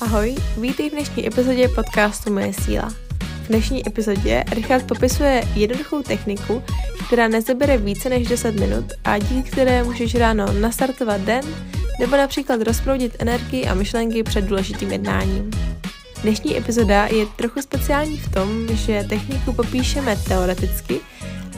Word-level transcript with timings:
Ahoj, 0.00 0.36
vítej 0.58 0.90
v 0.90 0.92
dnešní 0.92 1.26
epizodě 1.26 1.68
podcastu 1.68 2.32
Moje 2.32 2.52
síla. 2.52 2.88
V 3.44 3.48
dnešní 3.48 3.88
epizodě 3.88 4.44
Richard 4.52 4.86
popisuje 4.86 5.44
jednoduchou 5.54 6.02
techniku, 6.02 6.62
která 7.06 7.28
nezabere 7.28 7.78
více 7.78 8.08
než 8.08 8.28
10 8.28 8.60
minut 8.60 8.84
a 9.04 9.18
díky 9.18 9.50
které 9.50 9.84
můžeš 9.84 10.14
ráno 10.14 10.52
nastartovat 10.52 11.20
den 11.20 11.44
nebo 12.00 12.16
například 12.16 12.62
rozproudit 12.62 13.16
energii 13.18 13.66
a 13.66 13.74
myšlenky 13.74 14.22
před 14.22 14.44
důležitým 14.44 14.92
jednáním. 14.92 15.50
Dnešní 16.22 16.56
epizoda 16.56 17.06
je 17.06 17.26
trochu 17.26 17.62
speciální 17.62 18.16
v 18.16 18.32
tom, 18.32 18.68
že 18.68 19.04
techniku 19.08 19.52
popíšeme 19.52 20.16
teoreticky, 20.16 21.00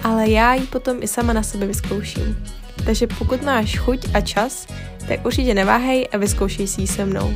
ale 0.03 0.31
já 0.31 0.55
ji 0.55 0.67
potom 0.67 0.97
i 1.03 1.09
sama 1.09 1.33
na 1.33 1.43
sebe 1.43 1.67
vyzkouším. 1.67 2.47
Takže 2.85 3.07
pokud 3.07 3.43
máš 3.43 3.79
chuť 3.79 4.07
a 4.15 4.21
čas, 4.21 4.67
tak 5.09 5.27
určitě 5.27 5.55
neváhej 5.55 6.09
a 6.13 6.17
vyzkoušej 6.17 6.67
si 6.67 6.81
ji 6.81 6.87
se 6.87 7.05
mnou. 7.05 7.35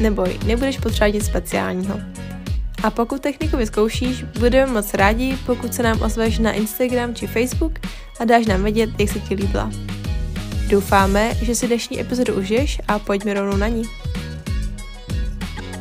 Neboj, 0.00 0.38
nebudeš 0.46 0.78
potřebovat 0.78 1.14
nic 1.14 1.26
speciálního. 1.26 2.00
A 2.82 2.90
pokud 2.90 3.22
techniku 3.22 3.56
vyzkoušíš, 3.56 4.22
budeme 4.22 4.72
moc 4.72 4.94
rádi, 4.94 5.38
pokud 5.46 5.74
se 5.74 5.82
nám 5.82 6.02
ozveš 6.02 6.38
na 6.38 6.52
Instagram 6.52 7.14
či 7.14 7.26
Facebook 7.26 7.72
a 8.20 8.24
dáš 8.24 8.46
nám 8.46 8.62
vědět, 8.62 8.90
jak 8.98 9.08
se 9.08 9.20
ti 9.20 9.34
líbila. 9.34 9.70
Doufáme, 10.68 11.34
že 11.34 11.54
si 11.54 11.66
dnešní 11.66 12.00
epizodu 12.00 12.34
užiješ 12.34 12.80
a 12.88 12.98
pojďme 12.98 13.34
rovnou 13.34 13.56
na 13.56 13.68
ní. 13.68 13.82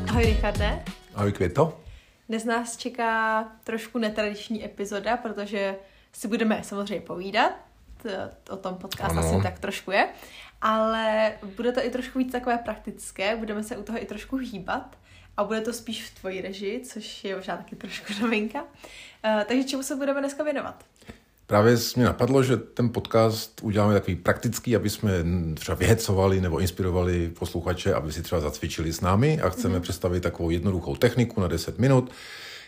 Ahoj 0.07 0.25
Richarde. 0.25 0.83
Ahoj 1.15 1.31
Květo. 1.31 1.79
Dnes 2.29 2.45
nás 2.45 2.77
čeká 2.77 3.43
trošku 3.63 3.97
netradiční 3.97 4.65
epizoda, 4.65 5.17
protože 5.17 5.75
si 6.13 6.27
budeme 6.27 6.59
samozřejmě 6.63 7.05
povídat, 7.05 7.51
o 8.49 8.57
tom 8.57 8.75
podcast 8.75 9.11
ano. 9.11 9.19
asi 9.19 9.43
tak 9.43 9.59
trošku 9.59 9.91
je, 9.91 10.07
ale 10.63 11.33
bude 11.55 11.71
to 11.71 11.85
i 11.85 11.89
trošku 11.89 12.19
víc 12.19 12.31
takové 12.31 12.57
praktické, 12.57 13.35
budeme 13.35 13.63
se 13.63 13.77
u 13.77 13.83
toho 13.83 14.01
i 14.01 14.05
trošku 14.05 14.35
hýbat 14.35 14.97
a 15.37 15.43
bude 15.43 15.61
to 15.61 15.73
spíš 15.73 16.03
v 16.03 16.19
tvojí 16.19 16.41
režii, 16.41 16.79
což 16.79 17.23
je 17.23 17.35
možná 17.35 17.57
taky 17.57 17.75
trošku 17.75 18.13
novinka. 18.21 18.61
Uh, 18.61 19.43
takže 19.47 19.63
čemu 19.63 19.83
se 19.83 19.95
budeme 19.95 20.19
dneska 20.19 20.43
věnovat? 20.43 20.83
Právě 21.47 21.77
mě 21.95 22.05
napadlo, 22.05 22.43
že 22.43 22.57
ten 22.57 22.89
podcast 22.89 23.59
uděláme 23.63 23.93
takový 23.93 24.15
praktický, 24.15 24.75
aby 24.75 24.89
jsme 24.89 25.11
třeba 25.53 25.75
vyhecovali 25.75 26.41
nebo 26.41 26.59
inspirovali 26.59 27.29
posluchače, 27.39 27.93
aby 27.93 28.11
si 28.11 28.21
třeba 28.21 28.41
zacvičili 28.41 28.93
s 28.93 29.01
námi 29.01 29.41
a 29.41 29.49
chceme 29.49 29.77
mm-hmm. 29.77 29.81
představit 29.81 30.19
takovou 30.19 30.49
jednoduchou 30.49 30.95
techniku 30.95 31.41
na 31.41 31.47
10 31.47 31.79
minut, 31.79 32.11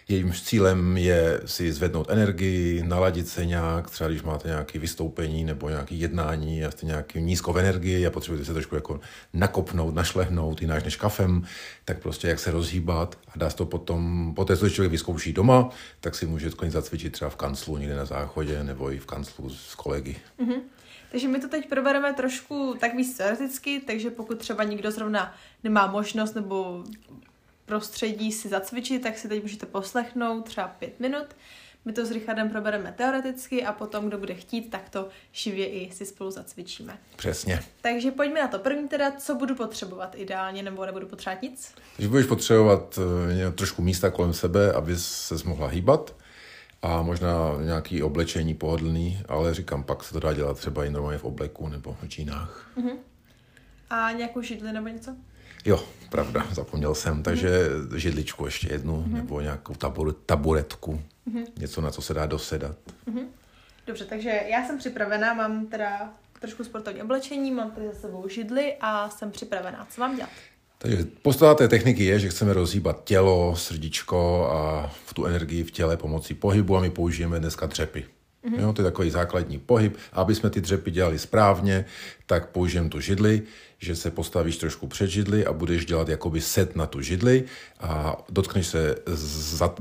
Jejímž 0.08 0.42
cílem 0.42 0.98
je 0.98 1.42
si 1.46 1.74
zvednout 1.74 2.10
energii, 2.10 2.84
naladit 2.84 3.28
se 3.28 3.46
nějak, 3.46 3.90
třeba 3.90 4.10
když 4.10 4.24
máte 4.24 4.48
nějaké 4.48 4.80
vystoupení 4.80 5.44
nebo 5.44 5.70
nějaké 5.70 5.96
jednání 5.96 6.66
a 6.66 6.72
jste 6.72 6.86
nějaký 6.86 7.22
nízko 7.22 7.54
v 7.54 7.58
energii 7.58 8.08
a 8.08 8.12
potřebujete 8.12 8.46
se 8.46 8.54
trošku 8.54 8.76
jako 8.76 9.00
nakopnout, 9.34 9.96
našlehnout, 9.96 10.62
jinak 10.62 10.86
než 10.86 10.96
kafem, 10.96 11.44
tak 11.86 12.00
prostě 12.02 12.28
jak 12.28 12.40
se 12.40 12.52
rozhýbat 12.52 13.18
a 13.28 13.32
dá 13.36 13.50
se 13.50 13.56
to 13.56 13.66
potom, 13.66 14.34
poté 14.36 14.58
co 14.58 14.70
člověk 14.70 14.92
vyzkouší 14.92 15.34
doma, 15.34 15.70
tak 16.00 16.16
si 16.16 16.26
může 16.26 16.50
klidně 16.50 16.72
zacvičit 16.72 17.14
třeba 17.14 17.30
v 17.30 17.36
kanclu 17.36 17.78
někde 17.78 17.96
na 17.96 18.06
záchodě 18.06 18.64
nebo 18.64 18.92
i 18.92 19.00
v 19.00 19.06
kanclu 19.06 19.50
s 19.50 19.76
kolegy. 19.76 20.16
Mm-hmm. 20.40 20.62
Takže 21.12 21.28
my 21.28 21.40
to 21.40 21.48
teď 21.48 21.70
probereme 21.70 22.14
trošku 22.14 22.76
tak 22.80 22.96
víc 22.96 23.18
teoreticky, 23.18 23.82
takže 23.88 24.10
pokud 24.10 24.40
třeba 24.40 24.64
někdo 24.64 24.92
zrovna 24.92 25.36
nemá 25.64 25.88
možnost 25.88 26.36
nebo 26.36 26.84
prostředí 27.66 28.32
si 28.32 28.50
zacvičit, 28.50 29.04
tak 29.04 29.18
si 29.18 29.28
teď 29.28 29.42
můžete 29.42 29.66
poslechnout 29.66 30.46
třeba 30.46 30.68
pět 30.68 31.00
minut. 31.00 31.26
My 31.86 31.94
to 31.94 32.06
s 32.06 32.12
Richardem 32.12 32.50
probereme 32.50 32.94
teoreticky 32.98 33.66
a 33.66 33.74
potom, 33.74 34.08
kdo 34.08 34.18
bude 34.18 34.34
chtít, 34.34 34.72
tak 34.72 34.90
to 34.90 35.10
živě 35.32 35.70
i 35.70 35.92
si 35.92 36.06
spolu 36.06 36.32
zacvičíme. 36.32 36.98
Přesně. 37.16 37.64
Takže 37.82 38.12
pojďme 38.12 38.42
na 38.42 38.48
to. 38.48 38.60
První 38.60 38.88
teda, 38.88 39.12
co 39.12 39.36
budu 39.36 39.56
potřebovat 39.56 40.16
ideálně, 40.16 40.64
nebo 40.64 40.86
nebudu 40.86 41.08
potřebovat 41.08 41.42
nic? 41.42 41.74
Takže 41.96 42.10
budeš 42.10 42.26
potřebovat 42.26 42.98
uh, 42.98 43.54
trošku 43.56 43.82
místa 43.82 44.10
kolem 44.10 44.34
sebe, 44.34 44.74
aby 44.74 44.98
se 44.98 45.36
mohla 45.46 45.68
hýbat 45.68 46.16
a 46.82 47.02
možná 47.02 47.34
nějaký 47.64 48.04
oblečení 48.04 48.54
pohodlný, 48.54 49.22
ale 49.28 49.54
říkám, 49.54 49.84
pak 49.84 50.04
se 50.04 50.14
to 50.14 50.20
dá 50.20 50.34
dělat 50.34 50.58
třeba 50.58 50.86
i 50.86 50.90
normálně 50.90 51.18
v 51.18 51.24
obleku 51.24 51.70
nebo 51.70 51.98
v 52.02 52.08
džínách. 52.08 52.72
Uh-huh. 52.78 52.98
A 53.90 54.12
nějakou 54.12 54.42
židli 54.42 54.74
nebo 54.74 54.88
něco? 54.88 55.16
Jo, 55.66 55.84
pravda, 56.10 56.48
zapomněl 56.52 56.96
jsem. 56.96 57.24
Takže 57.24 57.50
mm. 57.50 58.00
židličku 58.00 58.46
ještě 58.46 58.68
jednu, 58.72 59.04
mm. 59.08 59.14
nebo 59.14 59.42
nějakou 59.42 59.74
tabur, 59.74 60.14
taburetku. 60.14 61.02
Mm. 61.26 61.44
Něco, 61.58 61.82
na 61.82 61.92
co 61.92 62.02
se 62.02 62.14
dá 62.14 62.26
dosedat. 62.26 62.78
Mm. 63.06 63.28
Dobře, 63.88 64.06
takže 64.06 64.42
já 64.52 64.68
jsem 64.68 64.78
připravená, 64.78 65.34
mám 65.34 65.68
teda 65.68 66.14
trošku 66.40 66.64
sportovní 66.64 67.02
oblečení, 67.02 67.52
mám 67.52 67.72
tady 67.72 67.88
za 67.88 67.94
sebou 67.94 68.28
židli 68.28 68.76
a 68.82 69.10
jsem 69.10 69.32
připravená. 69.32 69.88
Co 69.90 70.02
mám 70.02 70.16
dělat? 70.16 70.30
Takže 70.78 71.06
podstata 71.22 71.56
té 71.56 71.68
techniky 71.68 72.06
je, 72.06 72.20
že 72.20 72.30
chceme 72.30 72.54
rozhýbat 72.54 73.04
tělo, 73.04 73.56
srdíčko 73.56 74.50
a 74.52 74.92
v 75.06 75.14
tu 75.14 75.26
energii 75.26 75.64
v 75.64 75.72
těle 75.72 75.98
pomocí 75.98 76.34
pohybu 76.34 76.78
a 76.78 76.82
my 76.82 76.90
použijeme 76.90 77.40
dneska 77.40 77.66
dřepy. 77.66 78.06
Mm-hmm. 78.46 78.60
Jo, 78.60 78.74
to 78.74 78.82
je 78.82 78.84
takový 78.84 79.10
základní 79.10 79.60
pohyb. 79.60 79.98
A 80.14 80.22
aby 80.22 80.36
jsme 80.36 80.50
ty 80.50 80.62
dřepy 80.62 80.92
dělali 80.92 81.20
správně, 81.20 81.86
tak 82.26 82.50
použijeme 82.50 82.90
tu 82.90 83.00
židli, 83.00 83.42
že 83.80 83.96
se 83.96 84.12
postavíš 84.12 84.58
trošku 84.58 84.88
před 84.88 85.08
židli 85.08 85.46
a 85.46 85.54
budeš 85.54 85.86
dělat 85.86 86.10
jakoby 86.10 86.42
set 86.42 86.76
na 86.76 86.86
tu 86.86 87.02
židli 87.02 87.44
a 87.80 88.18
dotkneš 88.30 88.68
se 88.68 88.96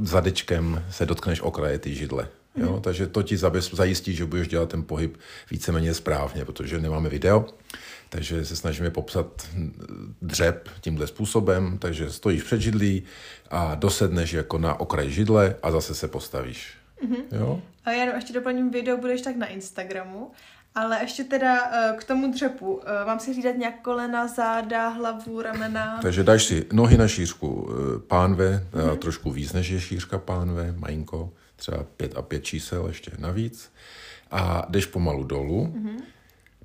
zadečkem, 0.01 0.85
se 0.91 1.07
dotkneš 1.07 1.41
okraje 1.41 1.79
ty 1.79 1.95
židle. 1.95 2.29
Jo? 2.57 2.73
Mm. 2.73 2.81
Takže 2.81 3.07
to 3.07 3.23
ti 3.23 3.37
zajistí, 3.73 4.15
že 4.15 4.27
budeš 4.27 4.49
dělat 4.49 4.69
ten 4.69 4.83
pohyb 4.83 5.17
víceméně 5.51 5.95
správně, 5.95 6.45
protože 6.45 6.81
nemáme 6.81 7.09
video, 7.09 7.47
takže 8.09 8.45
se 8.45 8.57
snažíme 8.57 8.91
popsat 8.91 9.49
dřep 10.23 10.69
tímhle 10.81 11.07
způsobem, 11.07 11.79
takže 11.79 12.11
stojíš 12.11 12.43
před 12.43 12.61
židlí 12.61 13.03
a 13.51 13.75
dosedneš 13.75 14.33
jako 14.33 14.59
na 14.59 14.81
okraj 14.81 15.11
židle 15.11 15.57
a 15.63 15.71
zase 15.71 15.95
se 15.95 16.09
postavíš. 16.09 16.84
Mm-hmm. 17.05 17.39
Jo? 17.39 17.63
A 17.85 17.91
já 17.91 18.15
ještě 18.15 18.33
doplním 18.33 18.71
video, 18.71 18.97
budeš 18.97 19.23
tak 19.23 19.37
na 19.37 19.47
Instagramu. 19.47 20.31
Ale 20.75 20.99
ještě 21.03 21.25
teda 21.25 21.63
uh, 21.65 21.99
k 21.99 22.05
tomu 22.05 22.33
dřepu. 22.33 22.75
Uh, 22.75 22.83
mám 23.07 23.21
si 23.21 23.35
řídat 23.35 23.57
nějak 23.57 23.81
kolena, 23.83 24.27
záda, 24.27 24.89
hlavu, 24.89 25.43
ramena? 25.43 25.99
Takže 26.03 26.23
dáš 26.23 26.45
si 26.45 26.67
nohy 26.73 26.99
na 26.99 27.09
šířku 27.09 27.49
uh, 27.49 27.73
pánve, 27.99 28.67
mm-hmm. 28.73 28.97
trošku 28.97 29.31
víc 29.31 29.53
než 29.53 29.69
je 29.69 29.81
šířka 29.81 30.19
pánve, 30.19 30.75
majinko, 30.79 31.33
třeba 31.57 31.85
pět 31.97 32.17
a 32.17 32.23
pět 32.23 32.45
čísel 32.45 32.87
ještě 32.87 33.11
navíc. 33.19 33.73
A 34.31 34.67
jdeš 34.69 34.87
pomalu 34.87 35.25
dolů. 35.25 35.75
Mm-hmm. 35.77 36.03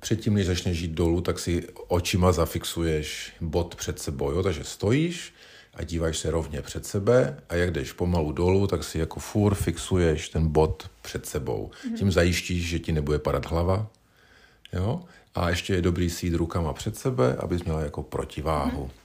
Předtím, 0.00 0.34
než 0.34 0.46
začneš 0.46 0.80
jít 0.80 0.90
dolů, 0.90 1.20
tak 1.20 1.38
si 1.38 1.68
očima 1.88 2.32
zafixuješ 2.32 3.32
bod 3.40 3.74
před 3.74 3.98
sebou. 3.98 4.30
Jo? 4.30 4.42
Takže 4.42 4.64
stojíš, 4.64 5.34
a 5.74 5.82
díváš 5.82 6.18
se 6.18 6.30
rovně 6.30 6.62
před 6.62 6.86
sebe 6.86 7.36
a 7.48 7.54
jak 7.54 7.70
jdeš 7.70 7.92
pomalu 7.92 8.32
dolů, 8.32 8.66
tak 8.66 8.84
si 8.84 8.98
jako 8.98 9.20
furt 9.20 9.54
fixuješ 9.54 10.28
ten 10.28 10.48
bod 10.48 10.90
před 11.02 11.26
sebou. 11.26 11.70
Mm-hmm. 11.70 11.98
Tím 11.98 12.12
zajištíš, 12.12 12.68
že 12.68 12.78
ti 12.78 12.92
nebude 12.92 13.18
padat 13.18 13.46
hlava. 13.46 13.86
Jo? 14.72 15.02
A 15.34 15.48
ještě 15.48 15.74
je 15.74 15.82
dobrý 15.82 16.10
si 16.10 16.26
jít 16.26 16.34
rukama 16.34 16.72
před 16.72 16.96
sebe, 16.96 17.36
abys 17.38 17.64
měla 17.64 17.80
jako 17.80 18.02
protiváhu. 18.02 18.86
Mm-hmm. 18.86 19.00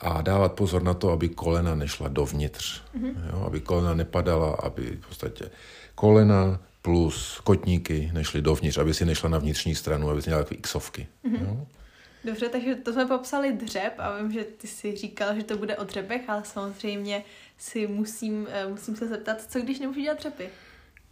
A 0.00 0.22
dávat 0.22 0.52
pozor 0.52 0.82
na 0.82 0.94
to, 0.94 1.10
aby 1.10 1.28
kolena 1.28 1.74
nešla 1.74 2.08
dovnitř. 2.08 2.82
Mm-hmm. 2.98 3.14
Jo? 3.32 3.42
Aby 3.46 3.60
kolena 3.60 3.94
nepadala, 3.94 4.54
aby 4.54 4.98
v 5.00 5.08
podstatě 5.08 5.50
kolena 5.94 6.60
plus 6.82 7.40
kotníky 7.44 8.10
nešly 8.14 8.42
dovnitř, 8.42 8.78
aby 8.78 8.94
si 8.94 9.04
nešla 9.04 9.28
na 9.28 9.38
vnitřní 9.38 9.74
stranu, 9.74 10.10
aby 10.10 10.22
si 10.22 10.30
měla 10.30 10.40
jako 10.40 10.54
xovky. 10.60 11.06
Mm-hmm. 11.24 11.42
Jo? 11.42 11.66
Dobře, 12.24 12.48
takže 12.48 12.74
to 12.74 12.92
jsme 12.92 13.06
popsali 13.06 13.52
dřep 13.52 13.92
a 13.98 14.16
vím, 14.16 14.32
že 14.32 14.44
ty 14.44 14.66
si 14.66 14.96
říkal, 14.96 15.34
že 15.34 15.42
to 15.42 15.56
bude 15.56 15.76
o 15.76 15.84
dřepech, 15.84 16.30
ale 16.30 16.42
samozřejmě 16.44 17.24
si 17.58 17.86
musím, 17.86 18.46
eh, 18.50 18.66
musím 18.66 18.96
se 18.96 19.08
zeptat, 19.08 19.42
co 19.48 19.60
když 19.60 19.78
nemůžu 19.78 20.00
dělat 20.00 20.18
dřepy? 20.18 20.48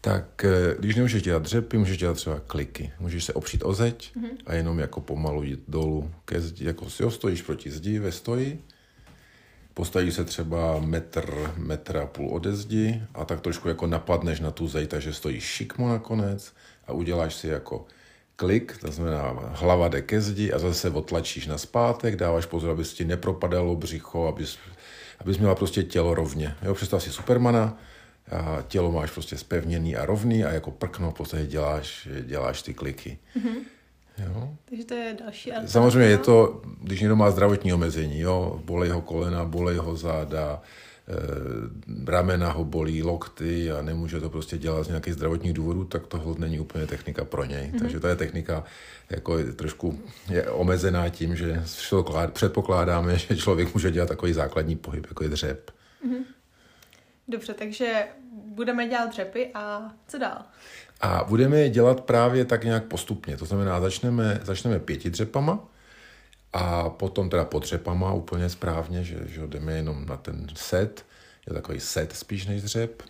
Tak 0.01 0.45
eh, 0.45 0.77
když 0.79 0.97
nemůžeš 0.97 1.23
dělat 1.23 1.43
dřepy, 1.43 1.79
můžeš 1.79 1.99
dělat 1.99 2.17
třeba 2.17 2.41
kliky. 2.41 2.93
Můžeš 3.01 3.25
se 3.25 3.33
opřít 3.33 3.63
o 3.65 3.75
zeď 3.75 4.17
mm-hmm. 4.17 4.37
a 4.47 4.55
jenom 4.55 4.79
jako 4.79 5.01
pomalu 5.01 5.43
jít 5.43 5.61
dolů 5.69 6.11
ke 6.25 6.41
zdi, 6.41 6.65
jako 6.65 6.91
si 6.91 7.05
stojíš 7.11 7.43
proti 7.43 7.71
zdi 7.71 7.99
ve 7.99 8.13
stoji, 8.13 8.63
postavíš 9.75 10.15
se 10.15 10.25
třeba 10.25 10.81
metr, 10.81 11.55
metr 11.57 11.97
a 11.97 12.07
půl 12.07 12.35
ode 12.35 12.57
zdi 12.57 13.03
a 13.15 13.25
tak 13.25 13.41
trošku 13.41 13.69
jako 13.69 13.87
napadneš 13.87 14.41
na 14.41 14.51
tu 14.51 14.69
zeď, 14.69 14.91
takže 14.91 15.13
stojíš 15.13 15.45
šikmo 15.45 15.89
nakonec 15.89 16.53
a 16.87 16.93
uděláš 16.93 17.35
si 17.35 17.49
jako 17.49 17.87
klik, 18.39 18.79
to 18.81 18.93
znamená 18.93 19.35
hlava 19.53 19.89
jde 19.89 20.03
ke 20.03 20.21
zdi 20.21 20.53
a 20.53 20.59
zase 20.59 20.91
otlačíš 20.91 21.47
na 21.47 21.59
zpátek, 21.59 22.17
dáváš 22.17 22.47
pozor, 22.47 22.71
aby 22.71 22.85
ti 22.85 23.05
nepropadalo 23.05 23.77
břicho, 23.77 24.27
abys, 24.27 24.59
abys 25.19 25.39
měla 25.39 25.55
prostě 25.55 25.83
tělo 25.83 26.15
rovně. 26.15 26.55
Jo, 26.63 26.75
představ 26.75 27.03
si 27.03 27.11
Supermana, 27.11 27.79
a 28.31 28.63
tělo 28.69 28.93
máš 28.93 29.11
prostě 29.11 29.39
spevněný 29.39 29.97
a 29.97 30.07
rovný 30.07 30.45
a 30.45 30.53
jako 30.53 30.71
prkno 30.71 31.11
v 31.11 31.15
podstatě 31.15 31.47
děláš, 31.47 32.09
děláš 32.23 32.63
ty 32.63 32.75
kliky. 32.75 33.19
Mm-hmm. 33.37 33.57
Jo? 34.27 34.55
Takže 34.65 34.85
to 34.85 34.95
je 34.95 35.17
další 35.25 35.53
Samozřejmě 35.67 36.09
je 36.09 36.19
to, 36.19 36.63
když 36.83 37.01
někdo 37.01 37.17
má 37.17 37.31
zdravotní 37.31 37.73
omezení, 37.73 38.21
jo, 38.21 38.61
bolej 38.65 38.91
ho 38.91 39.01
kolena, 39.01 39.45
bolej 39.45 39.77
ho 39.77 39.97
záda, 39.97 40.63
ramena 42.07 42.53
ho 42.53 42.65
bolí, 42.65 43.03
lokty 43.03 43.71
a 43.71 43.83
nemůže 43.83 44.21
to 44.21 44.31
prostě 44.31 44.59
dělat 44.59 44.85
z 44.85 44.89
nějakých 44.89 45.15
zdravotních 45.15 45.53
důvodů, 45.53 45.85
tak 45.85 46.07
to 46.07 46.35
není 46.39 46.61
úplně 46.61 46.87
technika 46.87 47.25
pro 47.25 47.45
něj. 47.45 47.71
Mm-hmm. 47.73 47.79
Takže 47.79 48.01
to 48.01 48.09
je 48.09 48.17
technika 48.17 48.65
jako 49.11 49.39
je 49.39 49.53
trošku 49.53 49.99
je 50.31 50.51
omezená 50.51 51.09
tím, 51.09 51.37
že 51.37 51.63
předpokládáme, 52.33 53.19
že 53.19 53.37
člověk 53.37 53.75
může 53.75 53.91
dělat 53.91 54.09
takový 54.09 54.33
základní 54.33 54.77
pohyb, 54.77 55.07
jako 55.09 55.25
je 55.25 55.31
dřep. 55.31 55.71
Mm-hmm. 56.07 56.25
Dobře, 57.29 57.55
takže 57.55 58.07
budeme 58.33 58.89
dělat 58.89 59.11
dřepy 59.11 59.51
a 59.55 59.93
co 60.09 60.19
dál? 60.19 60.39
A 61.01 61.25
budeme 61.29 61.61
je 61.61 61.69
dělat 61.69 62.01
právě 62.01 62.45
tak 62.45 62.65
nějak 62.65 62.85
postupně. 62.85 63.37
To 63.37 63.45
znamená, 63.45 63.81
začneme, 63.81 64.41
začneme 64.43 64.79
pěti 64.79 65.11
dřepama 65.11 65.69
a 66.53 66.91
potom 66.91 67.31
teda 67.31 67.45
po 67.45 67.59
dřepama 67.59 68.13
úplně 68.13 68.49
správně, 68.49 69.05
že, 69.05 69.19
že 69.27 69.47
jdeme 69.47 69.73
jenom 69.73 70.07
na 70.07 70.17
ten 70.17 70.47
set, 70.55 71.05
je 71.47 71.55
takový 71.55 71.81
set 71.81 72.13
spíš 72.13 72.47
než 72.47 72.63
dřep 72.63 73.03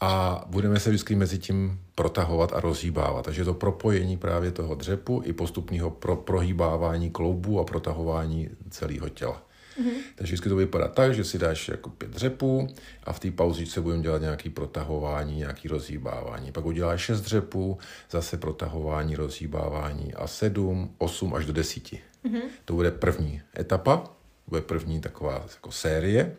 a 0.00 0.44
budeme 0.46 0.80
se 0.80 0.90
vždycky 0.90 1.14
mezi 1.14 1.38
tím 1.38 1.80
protahovat 1.94 2.52
a 2.52 2.60
rozhýbávat. 2.60 3.24
Takže 3.24 3.44
to 3.44 3.54
propojení 3.54 4.16
právě 4.16 4.50
toho 4.50 4.74
dřepu 4.74 5.22
i 5.24 5.32
postupného 5.32 5.90
pro, 5.90 6.16
prohýbávání 6.16 7.10
kloubů 7.10 7.60
a 7.60 7.64
protahování 7.64 8.48
celého 8.70 9.08
těla. 9.08 9.42
Mm-hmm. 9.80 9.96
Takže 10.14 10.30
vždycky 10.30 10.48
to 10.48 10.56
vypadá 10.56 10.88
tak, 10.88 11.14
že 11.14 11.24
si 11.24 11.38
dáš 11.38 11.68
jako 11.68 11.90
pět 11.90 12.10
dřepů 12.10 12.68
a 13.04 13.12
v 13.12 13.20
té 13.20 13.30
pauzičce 13.30 13.80
budeme 13.80 14.02
dělat 14.02 14.22
nějaký 14.22 14.50
protahování, 14.50 15.36
nějaký 15.36 15.68
rozhýbávání. 15.68 16.52
Pak 16.52 16.64
uděláš 16.64 17.00
šest 17.00 17.20
dřepů, 17.20 17.78
zase 18.10 18.36
protahování, 18.36 19.16
rozhýbávání 19.16 20.14
a 20.14 20.26
sedm, 20.26 20.90
osm 20.98 21.34
až 21.34 21.46
do 21.46 21.52
desíti. 21.52 22.00
Mm-hmm. 22.26 22.42
To 22.64 22.74
bude 22.74 22.90
první 22.90 23.42
etapa, 23.58 24.04
bude 24.46 24.60
první 24.60 25.00
taková 25.00 25.46
jako 25.52 25.72
série 25.72 26.36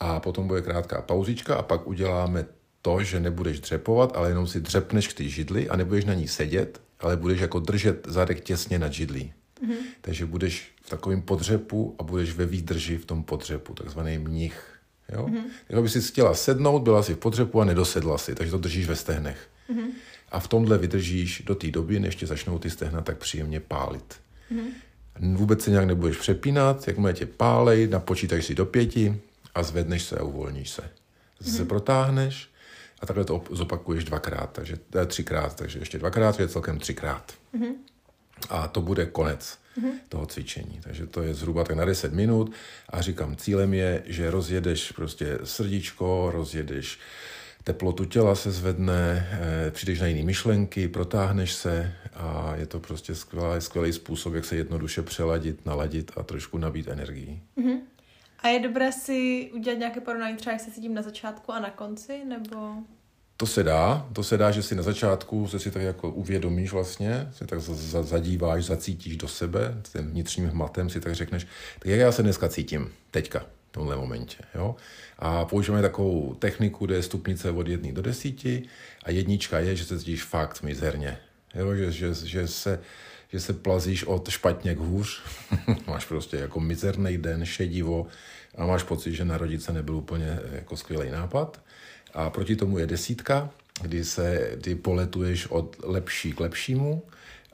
a 0.00 0.20
potom 0.20 0.48
bude 0.48 0.62
krátká 0.62 1.02
pauzička 1.02 1.54
a 1.54 1.62
pak 1.62 1.86
uděláme 1.86 2.46
to, 2.82 3.02
že 3.02 3.20
nebudeš 3.20 3.60
dřepovat, 3.60 4.16
ale 4.16 4.28
jenom 4.28 4.46
si 4.46 4.60
dřepneš 4.60 5.08
k 5.08 5.16
té 5.16 5.24
židli 5.24 5.68
a 5.68 5.76
nebudeš 5.76 6.04
na 6.04 6.14
ní 6.14 6.28
sedět, 6.28 6.80
ale 7.00 7.16
budeš 7.16 7.40
jako 7.40 7.60
držet 7.60 8.06
zadek 8.08 8.40
těsně 8.40 8.78
nad 8.78 8.92
židlí. 8.92 9.32
Mm-hmm. 9.62 9.76
Takže 10.00 10.26
budeš 10.26 10.72
v 10.82 10.90
takovém 10.90 11.22
podřepu 11.22 11.96
a 11.98 12.02
budeš 12.02 12.32
ve 12.32 12.46
výdrži 12.46 12.98
v 12.98 13.04
tom 13.04 13.24
podřepu, 13.24 13.74
takzvaný 13.74 14.18
mnich. 14.18 14.78
Jo? 15.12 15.26
Mm-hmm. 15.26 15.44
Jako 15.68 15.82
by 15.82 15.88
si 15.88 16.02
chtěla 16.02 16.34
sednout, 16.34 16.82
byla 16.82 17.02
si 17.02 17.14
v 17.14 17.18
podřepu 17.18 17.60
a 17.60 17.64
nedosedla 17.64 18.18
si, 18.18 18.34
takže 18.34 18.50
to 18.50 18.58
držíš 18.58 18.86
ve 18.86 18.96
stehnech. 18.96 19.48
Mm-hmm. 19.70 19.90
A 20.32 20.40
v 20.40 20.48
tomhle 20.48 20.78
vydržíš 20.78 21.42
do 21.46 21.54
té 21.54 21.70
doby, 21.70 22.00
než 22.00 22.16
tě 22.16 22.26
začnou 22.26 22.58
ty 22.58 22.70
stehna 22.70 23.00
tak 23.00 23.18
příjemně 23.18 23.60
pálit. 23.60 24.20
Mm-hmm. 24.52 25.36
Vůbec 25.36 25.62
se 25.62 25.70
nějak 25.70 25.86
nebudeš 25.86 26.16
přepínat, 26.16 26.88
jakmile 26.88 27.12
tě 27.12 27.26
pálej, 27.26 27.86
napočítaš 27.86 28.44
si 28.46 28.54
do 28.54 28.66
pěti 28.66 29.20
a 29.54 29.62
zvedneš 29.62 30.02
se 30.02 30.18
a 30.18 30.22
uvolníš 30.22 30.70
se. 30.70 30.82
Zase 31.40 31.52
mm-hmm. 31.52 31.56
se 31.56 31.64
protáhneš 31.64 32.50
a 33.00 33.06
takhle 33.06 33.24
to 33.24 33.42
zopakuješ 33.50 34.04
dvakrát, 34.04 34.52
takže 34.52 34.78
eh, 35.02 35.06
třikrát, 35.06 35.56
takže 35.56 35.78
ještě 35.78 35.98
dvakrát, 35.98 36.40
je 36.40 36.48
celkem 36.48 36.78
třikrát. 36.78 37.32
Mm-hmm. 37.54 37.74
A 38.50 38.68
to 38.68 38.80
bude 38.80 39.06
konec 39.06 39.58
mm-hmm. 39.78 39.92
toho 40.08 40.26
cvičení. 40.26 40.80
Takže 40.82 41.06
to 41.06 41.22
je 41.22 41.34
zhruba 41.34 41.64
tak 41.64 41.76
na 41.76 41.84
10 41.84 42.12
minut 42.12 42.52
a 42.88 43.00
říkám, 43.02 43.36
cílem 43.36 43.74
je, 43.74 44.02
že 44.06 44.30
rozjedeš 44.30 44.92
prostě 44.92 45.38
srdíčko, 45.44 46.30
rozjedeš 46.34 46.98
teplotu 47.68 48.04
těla 48.04 48.34
se 48.34 48.50
zvedne, 48.50 49.28
eh, 49.30 49.70
přijdeš 49.70 50.00
na 50.00 50.06
jiné 50.06 50.22
myšlenky, 50.22 50.88
protáhneš 50.88 51.52
se 51.52 51.92
a 52.14 52.54
je 52.56 52.66
to 52.66 52.80
prostě 52.80 53.14
skvělý, 53.14 53.60
skvělý 53.60 53.92
způsob, 53.92 54.34
jak 54.34 54.44
se 54.44 54.56
jednoduše 54.56 55.02
přeladit, 55.02 55.66
naladit 55.66 56.12
a 56.16 56.22
trošku 56.22 56.58
nabít 56.58 56.88
energii. 56.88 57.42
Mm-hmm. 57.58 57.78
A 58.38 58.48
je 58.48 58.60
dobré 58.60 58.92
si 58.92 59.50
udělat 59.54 59.78
nějaké 59.78 60.00
porovnání 60.00 60.36
třeba, 60.36 60.52
jak 60.52 60.60
se 60.60 60.70
cítím 60.70 60.94
na 60.94 61.02
začátku 61.02 61.52
a 61.52 61.60
na 61.60 61.70
konci, 61.70 62.24
nebo... 62.24 62.74
To 63.36 63.46
se 63.46 63.62
dá, 63.62 64.08
to 64.12 64.22
se 64.22 64.36
dá, 64.36 64.50
že 64.50 64.62
si 64.62 64.74
na 64.74 64.82
začátku 64.82 65.48
se 65.48 65.58
si 65.58 65.70
tak 65.70 65.82
jako 65.82 66.10
uvědomíš 66.10 66.72
vlastně, 66.72 67.28
si 67.32 67.46
tak 67.46 67.60
zadíváš, 67.60 68.64
zacítíš 68.64 69.16
do 69.16 69.28
sebe, 69.28 69.82
tím 69.92 70.10
vnitřním 70.10 70.48
hmatem 70.48 70.90
si 70.90 71.00
tak 71.00 71.14
řekneš, 71.14 71.46
tak 71.78 71.86
jak 71.86 72.00
já 72.00 72.12
se 72.12 72.22
dneska 72.22 72.48
cítím, 72.48 72.92
teďka, 73.10 73.46
v 73.68 73.72
tomhle 73.72 73.96
momentě, 73.96 74.38
jo. 74.54 74.76
A 75.18 75.44
používáme 75.44 75.82
takovou 75.82 76.34
techniku, 76.34 76.86
kde 76.86 76.94
je 76.94 77.02
stupnice 77.02 77.50
od 77.50 77.68
jedné 77.68 77.92
do 77.92 78.02
desíti 78.02 78.62
a 79.04 79.10
jednička 79.10 79.58
je, 79.58 79.76
že 79.76 79.84
se 79.84 79.98
cítíš 79.98 80.24
fakt 80.24 80.62
mizerně, 80.62 81.18
jo, 81.54 81.74
že, 81.74 81.92
že, 81.92 82.14
že 82.14 82.48
se 82.48 82.80
že 83.32 83.40
se 83.40 83.52
plazíš 83.52 84.04
od 84.04 84.28
špatně 84.28 84.74
k 84.74 84.78
hůř, 84.78 85.22
máš 85.86 86.04
prostě 86.04 86.36
jako 86.36 86.60
mizerný 86.60 87.18
den, 87.18 87.44
šedivo 87.44 88.06
a 88.56 88.66
máš 88.66 88.82
pocit, 88.82 89.14
že 89.14 89.24
narodit 89.24 89.62
se 89.62 89.72
nebyl 89.72 89.96
úplně 89.96 90.38
jako 90.52 90.76
skvělý 90.76 91.10
nápad. 91.10 91.60
A 92.14 92.30
proti 92.30 92.56
tomu 92.56 92.78
je 92.78 92.86
desítka, 92.86 93.50
kdy 93.82 94.04
se 94.04 94.50
kdy 94.54 94.74
poletuješ 94.74 95.46
od 95.46 95.76
lepší 95.82 96.32
k 96.32 96.40
lepšímu 96.40 97.02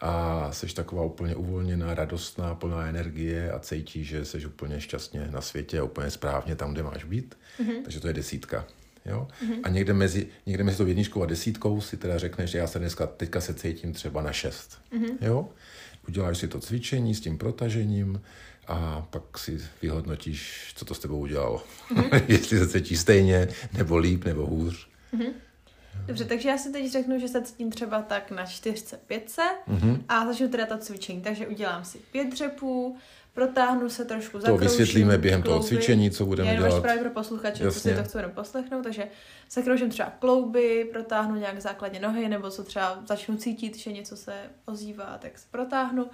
a 0.00 0.49
jsi 0.52 0.75
taková 0.75 1.02
úplně 1.02 1.35
uvolněná, 1.35 1.94
radostná, 1.94 2.55
plná 2.55 2.87
energie 2.87 3.52
a 3.52 3.58
cítíš, 3.58 4.08
že 4.08 4.25
jsi 4.25 4.46
úplně 4.46 4.81
šťastně 4.81 5.29
na 5.31 5.41
světě 5.41 5.81
a 5.81 5.85
úplně 5.85 6.11
správně 6.11 6.56
tam, 6.56 6.73
kde 6.73 6.82
máš 6.82 7.05
být. 7.05 7.38
Mm-hmm. 7.61 7.82
Takže 7.82 8.00
to 8.00 8.08
je 8.08 8.14
desítka. 8.14 8.67
Jo? 9.06 9.29
Mm-hmm. 9.43 9.61
A 9.62 9.69
někde 9.69 9.93
mezi, 9.93 10.26
někde 10.46 10.64
mezi 10.64 10.79
tou 10.79 10.87
jedničkou 10.87 11.23
a 11.23 11.26
desítkou 11.26 11.81
si 11.81 11.96
teda 11.96 12.19
řekneš, 12.19 12.50
že 12.50 12.58
já 12.58 12.67
se 12.67 12.79
dneska, 12.79 13.06
teďka 13.06 13.41
se 13.41 13.55
cítím 13.55 13.93
třeba 13.93 14.23
na 14.23 14.32
šest. 14.32 14.79
Mm-hmm. 14.93 15.17
Jo? 15.20 15.49
Uděláš 16.08 16.38
si 16.38 16.49
to 16.49 16.61
cvičení 16.61 17.14
s 17.14 17.20
tím 17.20 17.38
protažením 17.38 18.20
a 18.67 19.06
pak 19.11 19.38
si 19.38 19.61
vyhodnotíš, 19.82 20.73
co 20.76 20.85
to 20.85 20.94
s 20.94 20.99
tebou 20.99 21.19
udělalo. 21.19 21.62
Mm-hmm. 21.91 22.23
Jestli 22.29 22.58
se 22.58 22.69
cítíš 22.69 23.00
stejně, 23.00 23.49
nebo 23.73 23.96
líp, 23.96 24.25
nebo 24.25 24.46
hůř. 24.46 24.88
Mm-hmm. 25.14 25.32
Dobře, 26.06 26.25
takže 26.25 26.49
já 26.49 26.58
si 26.58 26.73
teď 26.73 26.93
řeknu, 26.93 27.19
že 27.19 27.29
se 27.29 27.43
cítím 27.43 27.70
třeba 27.70 28.02
tak 28.02 28.31
na 28.31 28.46
čtyřce, 28.46 29.00
pětce 29.06 29.43
mm-hmm. 29.69 30.02
a 30.08 30.26
začnu 30.26 30.49
teda 30.49 30.67
to 30.67 30.79
cvičení. 30.79 31.20
Takže 31.20 31.46
udělám 31.46 31.85
si 31.85 31.99
pět 31.99 32.31
dřepů, 32.31 32.96
protáhnu 33.35 33.88
se 33.88 34.05
trošku, 34.05 34.38
To 34.38 34.56
vysvětlíme 34.56 35.19
během 35.19 35.43
klouby. 35.43 35.55
toho 35.55 35.69
cvičení, 35.69 36.11
co 36.11 36.26
budeme 36.26 36.55
já 36.55 36.69
dělat. 36.69 36.82
právě 36.82 37.02
pro 37.02 37.11
posluchače, 37.11 37.64
co 37.73 37.81
si 37.81 37.94
to 37.94 38.05
chci 38.05 38.17
jenom 38.19 38.32
poslechnout, 38.32 38.82
takže 38.82 39.08
zakroužím 39.50 39.91
třeba 39.91 40.12
klouby, 40.19 40.88
protáhnu 40.93 41.35
nějak 41.37 41.61
základně 41.61 42.00
nohy, 42.00 42.29
nebo 42.29 42.50
co 42.50 42.64
třeba 42.64 43.02
začnu 43.06 43.37
cítit, 43.37 43.76
že 43.76 43.93
něco 43.93 44.17
se 44.17 44.35
ozývá, 44.64 45.19
tak 45.19 45.38
se 45.38 45.46
protáhnu. 45.50 46.06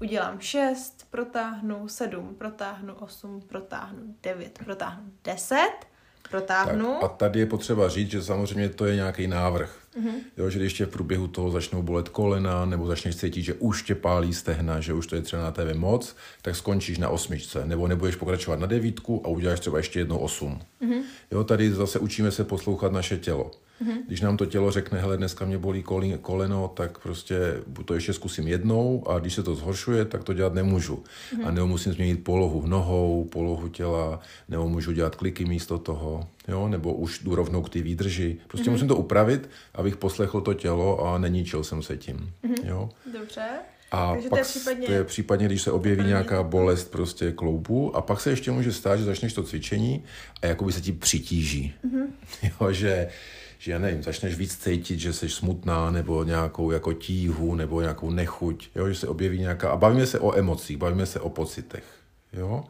Udělám 0.00 0.40
šest, 0.40 1.06
protáhnu 1.10 1.88
sedm, 1.88 2.34
protáhnu 2.38 2.94
osm, 2.94 3.40
protáhnu 3.40 4.14
devět, 4.22 4.58
protáhnu 4.64 5.12
deset 5.24 5.74
protáhnu. 6.30 6.96
Tak, 7.00 7.10
a 7.10 7.14
tady 7.14 7.40
je 7.40 7.46
potřeba 7.46 7.88
říct, 7.88 8.10
že 8.10 8.22
samozřejmě 8.22 8.68
to 8.68 8.86
je 8.86 8.94
nějaký 8.94 9.26
návrh. 9.26 9.76
Mm-hmm. 10.00 10.14
Jo, 10.36 10.50
že 10.50 10.58
když 10.58 10.72
tě 10.72 10.86
v 10.86 10.90
průběhu 10.90 11.28
toho 11.28 11.50
začnou 11.50 11.82
bolet 11.82 12.08
kolena, 12.08 12.64
nebo 12.64 12.86
začneš 12.86 13.16
cítit, 13.16 13.42
že 13.42 13.54
už 13.54 13.82
tě 13.82 13.94
pálí 13.94 14.34
stehna, 14.34 14.80
že 14.80 14.92
už 14.92 15.06
to 15.06 15.16
je 15.16 15.22
třeba 15.22 15.42
na 15.42 15.50
tebe 15.50 15.74
moc, 15.74 16.16
tak 16.42 16.56
skončíš 16.56 16.98
na 16.98 17.08
osmičce, 17.08 17.66
nebo 17.66 17.88
nebudeš 17.88 18.16
pokračovat 18.16 18.60
na 18.60 18.66
devítku 18.66 19.22
a 19.24 19.28
uděláš 19.28 19.60
třeba 19.60 19.76
ještě 19.76 19.98
jednou 19.98 20.18
osm. 20.18 20.60
Mm-hmm. 20.82 21.02
Jo, 21.30 21.44
tady 21.44 21.72
zase 21.72 21.98
učíme 21.98 22.30
se 22.30 22.44
poslouchat 22.44 22.92
naše 22.92 23.18
tělo. 23.18 23.50
Mm-hmm. 23.82 23.98
Když 24.06 24.20
nám 24.20 24.36
to 24.36 24.46
tělo 24.46 24.70
řekne, 24.70 25.00
hele, 25.00 25.16
dneska 25.16 25.44
mě 25.44 25.58
bolí 25.58 25.84
koleno, 26.20 26.68
tak 26.68 26.98
prostě 26.98 27.36
to 27.84 27.94
ještě 27.94 28.12
zkusím 28.12 28.48
jednou 28.48 29.08
a 29.08 29.18
když 29.18 29.34
se 29.34 29.42
to 29.42 29.54
zhoršuje, 29.54 30.04
tak 30.04 30.24
to 30.24 30.32
dělat 30.32 30.54
nemůžu. 30.54 30.96
Mm-hmm. 30.96 31.46
A 31.46 31.50
nebo 31.50 31.66
musím 31.66 31.92
změnit 31.92 32.24
polohu 32.24 32.66
nohou, 32.66 33.24
polohu 33.24 33.68
těla, 33.68 34.20
nebo 34.48 34.68
můžu 34.68 34.92
dělat 34.92 35.16
kliky 35.16 35.44
místo 35.44 35.78
toho, 35.78 36.28
jo, 36.48 36.68
nebo 36.68 36.94
už 36.94 37.18
jdu 37.18 37.34
rovnou 37.34 37.62
k 37.62 37.68
ty 37.68 37.82
výdrži. 37.82 38.36
Prostě 38.48 38.68
mm-hmm. 38.68 38.72
musím 38.72 38.88
to 38.88 38.96
upravit, 38.96 39.50
abych 39.74 39.96
poslechl 39.96 40.40
to 40.40 40.54
tělo 40.54 41.06
a 41.06 41.18
neníčil 41.18 41.64
jsem 41.64 41.82
se 41.82 41.96
tím. 41.96 42.16
Mm-hmm. 42.44 42.66
Jo? 42.66 42.88
Dobře. 43.18 43.48
A 43.90 44.12
Takže 44.12 44.28
pak 44.28 44.38
to 44.38 44.40
je, 44.40 44.44
případně... 44.44 44.86
to 44.86 44.92
je 44.92 45.04
případně, 45.04 45.46
když 45.46 45.62
se 45.62 45.72
objeví 45.72 46.04
nějaká 46.04 46.42
bolest 46.42 46.90
prostě 46.90 47.32
kloubu 47.32 47.96
a 47.96 48.00
pak 48.00 48.20
se 48.20 48.30
ještě 48.30 48.50
může 48.50 48.72
stát, 48.72 48.96
že 48.96 49.04
začneš 49.04 49.32
to 49.32 49.42
cvičení 49.42 50.04
a 50.42 50.46
jakoby 50.46 50.72
se 50.72 50.80
ti 50.80 50.92
přitíží. 50.92 51.74
Mm-hmm. 51.84 52.06
Jo, 52.60 52.72
že 52.72 53.08
že 53.58 53.72
já 53.72 53.78
nevím, 53.78 54.02
začneš 54.02 54.34
víc 54.34 54.56
cítit, 54.56 54.98
že 54.98 55.12
jsi 55.12 55.28
smutná, 55.28 55.90
nebo 55.90 56.24
nějakou 56.24 56.70
jako 56.70 56.92
tíhu, 56.92 57.54
nebo 57.54 57.80
nějakou 57.80 58.10
nechuť, 58.10 58.70
jo, 58.74 58.88
že 58.88 58.94
se 58.94 59.08
objeví 59.08 59.38
nějaká, 59.38 59.70
a 59.70 59.76
bavíme 59.76 60.06
se 60.06 60.18
o 60.18 60.38
emocích, 60.38 60.76
bavíme 60.76 61.06
se 61.06 61.20
o 61.20 61.28
pocitech, 61.28 61.84
jo. 62.32 62.64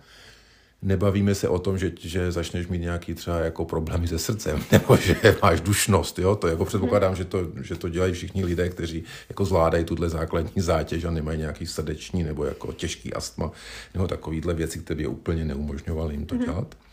Nebavíme 0.82 1.34
se 1.34 1.48
o 1.48 1.58
tom, 1.58 1.78
že, 1.78 1.92
že 2.00 2.32
začneš 2.32 2.66
mít 2.66 2.78
nějaký 2.78 3.14
třeba 3.14 3.38
jako 3.38 3.64
problémy 3.64 4.08
se 4.08 4.18
srdcem, 4.18 4.64
nebo 4.72 4.96
že 4.96 5.16
máš 5.42 5.60
dušnost, 5.60 6.18
jo, 6.18 6.36
to 6.36 6.48
jako 6.48 6.64
předpokládám, 6.64 7.16
že 7.16 7.24
to, 7.24 7.38
že 7.62 7.74
to 7.74 7.88
dělají 7.88 8.12
všichni 8.12 8.44
lidé, 8.44 8.68
kteří 8.68 9.04
jako 9.28 9.44
zvládají 9.44 9.84
tuhle 9.84 10.08
základní 10.08 10.62
zátěž 10.62 11.04
a 11.04 11.10
nemají 11.10 11.38
nějaký 11.38 11.66
srdeční 11.66 12.22
nebo 12.22 12.44
jako 12.44 12.72
těžký 12.72 13.14
astma, 13.14 13.50
nebo 13.94 14.06
takovýhle 14.06 14.54
věci, 14.54 14.78
které 14.78 14.98
by 14.98 15.06
úplně 15.06 15.44
neumožňovaly 15.44 16.14
jim 16.14 16.26
to 16.26 16.34
mhm. 16.34 16.44
dělat. 16.44 16.74
Mm-hmm. 16.74 16.87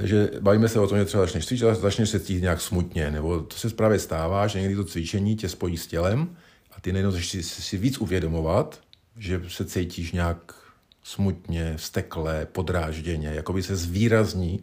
Takže 0.00 0.30
bavíme 0.40 0.68
se 0.68 0.80
o 0.80 0.86
tom, 0.86 0.98
že 0.98 1.04
třeba 1.04 1.22
začneš 1.22 1.46
cvičit 1.46 1.66
a 1.66 1.74
začneš 1.74 2.10
se 2.10 2.20
cítit 2.20 2.42
nějak 2.42 2.60
smutně, 2.60 3.10
nebo 3.10 3.40
to 3.40 3.56
se 3.56 3.70
právě 3.70 3.98
stává, 3.98 4.46
že 4.46 4.60
někdy 4.60 4.76
to 4.76 4.84
cvičení 4.84 5.36
tě 5.36 5.48
spojí 5.48 5.76
s 5.76 5.86
tělem 5.86 6.36
a 6.76 6.80
ty 6.80 6.92
nejenom 6.92 7.12
si, 7.12 7.42
si 7.42 7.76
víc 7.76 7.98
uvědomovat, 7.98 8.80
že 9.16 9.42
se 9.48 9.64
cítíš 9.64 10.12
nějak 10.12 10.54
smutně, 11.02 11.74
stekle, 11.76 12.46
podrážděně, 12.52 13.28
jako 13.28 13.52
by 13.52 13.62
se 13.62 13.76
zvýrazní 13.76 14.60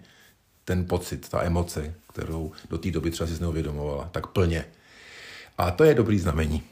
ten 0.66 0.86
pocit, 0.86 1.30
ta 1.30 1.44
emoce, 1.44 1.94
kterou 2.14 2.52
do 2.70 2.78
té 2.78 2.92
doby 2.92 3.12
třeba 3.12 3.28
si 3.28 3.42
neuvědomovala, 3.42 4.10
tak 4.12 4.28
plně. 4.28 4.66
A 5.58 5.72
to 5.72 5.84
je 5.84 5.94
dobrý 5.94 6.20
znamení. 6.20 6.64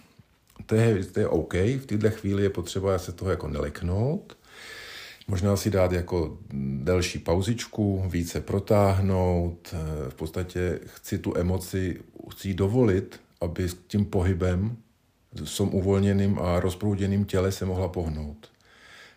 To 0.66 0.76
je, 0.76 1.06
to 1.06 1.20
je 1.20 1.28
OK, 1.28 1.54
v 1.54 1.86
této 1.86 2.10
chvíli 2.10 2.44
je 2.44 2.50
potřeba 2.50 3.00
se 3.00 3.12
toho 3.12 3.32
jako 3.32 3.48
neleknout, 3.48 4.38
možná 5.28 5.58
si 5.58 5.70
dát 5.70 5.92
jako 5.92 6.38
delší 6.84 7.20
pauzičku, 7.20 8.04
více 8.08 8.42
protáhnout, 8.42 9.74
v 10.10 10.16
podstatě 10.16 10.80
chci 10.86 11.18
tu 11.18 11.38
emoci, 11.38 12.02
chci 12.32 12.54
dovolit, 12.54 13.20
aby 13.42 13.70
s 13.70 13.78
tím 13.88 14.06
pohybem, 14.06 14.78
s 15.44 15.60
uvolněným 15.60 16.40
a 16.40 16.60
rozprouděným 16.60 17.26
těle 17.26 17.52
se 17.52 17.66
mohla 17.66 17.88
pohnout 17.88 18.56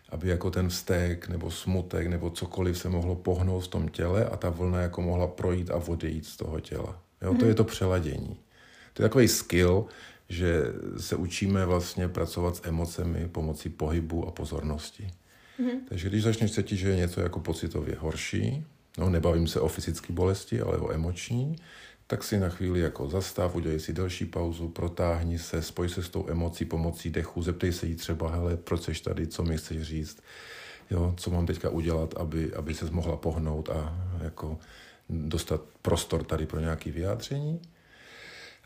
aby 0.09 0.29
jako 0.29 0.51
ten 0.51 0.69
vztek 0.69 1.27
nebo 1.27 1.51
smutek 1.51 2.07
nebo 2.07 2.29
cokoliv 2.29 2.77
se 2.77 2.89
mohlo 2.89 3.15
pohnout 3.15 3.63
v 3.63 3.67
tom 3.67 3.87
těle 3.87 4.25
a 4.25 4.37
ta 4.37 4.49
vlna 4.49 4.81
jako 4.81 5.01
mohla 5.01 5.27
projít 5.27 5.71
a 5.71 5.75
odejít 5.75 6.25
z 6.25 6.37
toho 6.37 6.59
těla. 6.59 7.01
Jo, 7.21 7.33
to 7.33 7.45
je 7.45 7.53
to 7.53 7.63
přeladění. 7.63 8.39
To 8.93 9.03
je 9.03 9.09
takový 9.09 9.27
skill, 9.27 9.85
že 10.29 10.63
se 10.97 11.15
učíme 11.15 11.65
vlastně 11.65 12.07
pracovat 12.07 12.55
s 12.55 12.61
emocemi 12.63 13.27
pomocí 13.27 13.69
pohybu 13.69 14.27
a 14.27 14.31
pozornosti. 14.31 15.11
Mm-hmm. 15.59 15.79
Takže 15.89 16.09
když 16.09 16.23
začneš 16.23 16.51
cítit, 16.51 16.77
že 16.77 16.89
je 16.89 16.95
něco 16.95 17.21
jako 17.21 17.39
pocitově 17.39 17.95
horší, 17.99 18.65
no 18.97 19.09
nebavím 19.09 19.47
se 19.47 19.59
o 19.59 19.67
fyzické 19.67 20.13
bolesti, 20.13 20.61
ale 20.61 20.77
o 20.77 20.91
emoční, 20.91 21.55
tak 22.07 22.23
si 22.23 22.39
na 22.39 22.49
chvíli 22.49 22.79
jako 22.79 23.09
zastav, 23.09 23.55
udělej 23.55 23.79
si 23.79 23.93
delší 23.93 24.25
pauzu, 24.25 24.69
protáhni 24.69 25.39
se, 25.39 25.61
spoj 25.61 25.89
se 25.89 26.03
s 26.03 26.09
tou 26.09 26.29
emocí 26.29 26.65
pomocí 26.65 27.09
dechu, 27.09 27.41
zeptej 27.41 27.73
se 27.73 27.87
jí 27.87 27.95
třeba, 27.95 28.29
hele, 28.29 28.57
proč 28.57 28.83
jsi 28.83 29.03
tady, 29.03 29.27
co 29.27 29.43
mi 29.43 29.57
chceš 29.57 29.81
říct, 29.81 30.23
jo, 30.91 31.13
co 31.17 31.31
mám 31.31 31.45
teďka 31.45 31.69
udělat, 31.69 32.13
aby, 32.17 32.53
aby 32.53 32.73
se 32.73 32.91
mohla 32.91 33.17
pohnout 33.17 33.69
a 33.69 34.07
jako 34.23 34.59
dostat 35.09 35.61
prostor 35.81 36.23
tady 36.23 36.45
pro 36.45 36.59
nějaké 36.59 36.91
vyjádření. 36.91 37.61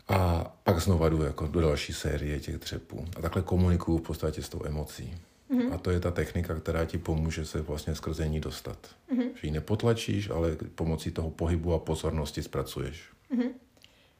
A 0.08 0.44
pak 0.62 0.80
znova 0.80 1.08
jdu 1.08 1.22
jako 1.22 1.46
do 1.46 1.60
další 1.60 1.92
série 1.92 2.40
těch 2.40 2.58
třepů. 2.58 3.04
A 3.16 3.20
takhle 3.22 3.42
komunikuju 3.42 3.98
v 3.98 4.02
podstatě 4.02 4.42
s 4.42 4.48
tou 4.48 4.64
emocí. 4.64 5.14
Mm-hmm. 5.54 5.74
A 5.74 5.78
to 5.78 5.90
je 5.90 6.00
ta 6.00 6.10
technika, 6.10 6.54
která 6.54 6.84
ti 6.84 6.98
pomůže 6.98 7.44
se 7.46 7.62
vlastně 7.62 7.94
skrze 7.94 8.28
ní 8.28 8.40
dostat. 8.40 8.78
Mm-hmm. 9.12 9.30
Že 9.34 9.46
ji 9.46 9.50
nepotlačíš, 9.50 10.30
ale 10.30 10.56
pomocí 10.74 11.10
toho 11.10 11.30
pohybu 11.30 11.74
a 11.74 11.78
pozornosti 11.78 12.42
zpracuješ. 12.42 13.02
Mm-hmm. 13.32 13.50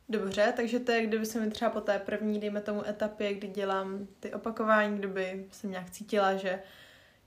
Dobře, 0.08 0.52
takže 0.56 0.78
to 0.78 0.92
je, 0.92 1.06
kdyby 1.06 1.26
se 1.26 1.40
mi 1.40 1.50
třeba 1.50 1.70
po 1.70 1.80
té 1.80 1.98
první, 1.98 2.40
dejme 2.40 2.60
tomu 2.60 2.88
etapě, 2.88 3.34
kdy 3.34 3.48
dělám 3.48 4.06
ty 4.20 4.32
opakování, 4.32 4.98
kdyby 4.98 5.44
jsem 5.50 5.70
nějak 5.70 5.90
cítila, 5.90 6.36
že 6.36 6.58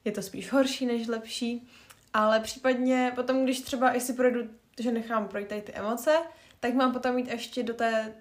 je 0.05 0.11
to 0.11 0.21
spíš 0.21 0.51
horší 0.51 0.85
než 0.85 1.07
lepší, 1.07 1.67
ale 2.13 2.39
případně 2.39 3.11
potom, 3.15 3.43
když 3.43 3.61
třeba 3.61 3.95
i 3.95 4.01
si 4.01 4.13
projdu, 4.13 4.39
že 4.79 4.91
nechám 4.91 5.27
projít 5.27 5.47
tady 5.47 5.61
ty 5.61 5.71
emoce, 5.71 6.11
tak 6.67 6.75
mám 6.75 6.93
potom 6.93 7.15
mít 7.15 7.27
ještě 7.27 7.63
do 7.63 7.74
té, 7.74 8.12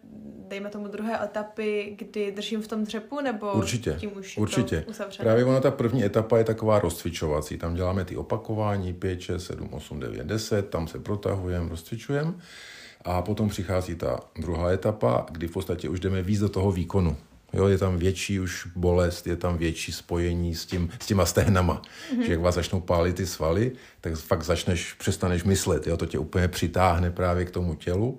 dejme 0.49 0.71
tomu 0.71 0.88
druhé 0.88 1.25
etapy, 1.25 1.97
kdy 1.99 2.33
držím 2.33 2.62
v 2.62 2.69
tom 2.69 2.85
dřepu, 2.85 3.21
nebo 3.21 3.53
určitě, 3.53 3.97
tím 4.00 4.11
už 4.17 4.38
určitě. 4.38 4.81
to 4.81 4.91
uzavřené? 4.91 5.25
Právě 5.25 5.45
ona 5.45 5.61
ta 5.61 5.71
první 5.71 6.05
etapa 6.05 6.38
je 6.38 6.45
taková 6.45 6.79
rozcvičovací. 6.79 7.59
Tam 7.59 7.75
děláme 7.75 8.05
ty 8.05 8.17
opakování 8.17 8.93
5, 8.93 9.21
6, 9.21 9.47
7, 9.47 9.69
8, 9.73 10.00
9, 10.00 10.26
10, 10.26 10.69
tam 10.71 10.88
se 10.88 10.99
protahujeme, 10.99 11.69
rozcvičujeme. 11.69 12.35
A 13.05 13.23
potom 13.23 13.49
přichází 13.49 13.95
ta 13.95 14.21
druhá 14.41 14.71
etapa, 14.71 15.26
kdy 15.31 15.49
v 15.49 15.53
podstatě 15.53 15.88
už 15.88 16.00
jdeme 16.00 16.23
víc 16.23 16.41
do 16.41 16.49
toho 16.49 16.73
výkonu. 16.73 17.17
Jo, 17.53 17.69
je 17.69 17.79
tam 17.79 17.99
větší 17.99 18.41
už 18.41 18.67
bolest, 18.76 19.26
je 19.26 19.37
tam 19.37 19.59
větší 19.59 19.93
spojení 19.93 20.55
s, 20.55 20.67
tím, 20.67 20.91
s 21.00 21.07
těma 21.07 21.26
stehnama. 21.26 21.83
Mm-hmm. 21.83 22.23
Že 22.23 22.33
jak 22.33 22.41
vás 22.41 22.55
začnou 22.55 22.81
pálit 22.81 23.17
ty 23.17 23.26
svaly, 23.26 23.73
tak 24.00 24.15
fakt 24.17 24.43
začneš, 24.43 24.93
přestaneš 24.93 25.45
myslet. 25.45 25.87
Jo, 25.87 25.97
to 25.97 26.07
tě 26.07 26.19
úplně 26.19 26.49
přitáhne 26.49 27.11
právě 27.11 27.45
k 27.45 27.50
tomu 27.50 27.75
tělu, 27.75 28.17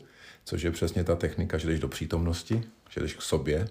což 0.48 0.62
je 0.62 0.72
přesně 0.72 1.04
ta 1.04 1.16
technika, 1.16 1.58
že 1.58 1.68
jdeš 1.68 1.80
do 1.80 1.88
přítomnosti, 1.88 2.64
že 2.90 3.02
jdeš 3.02 3.14
k 3.14 3.22
sobě. 3.22 3.70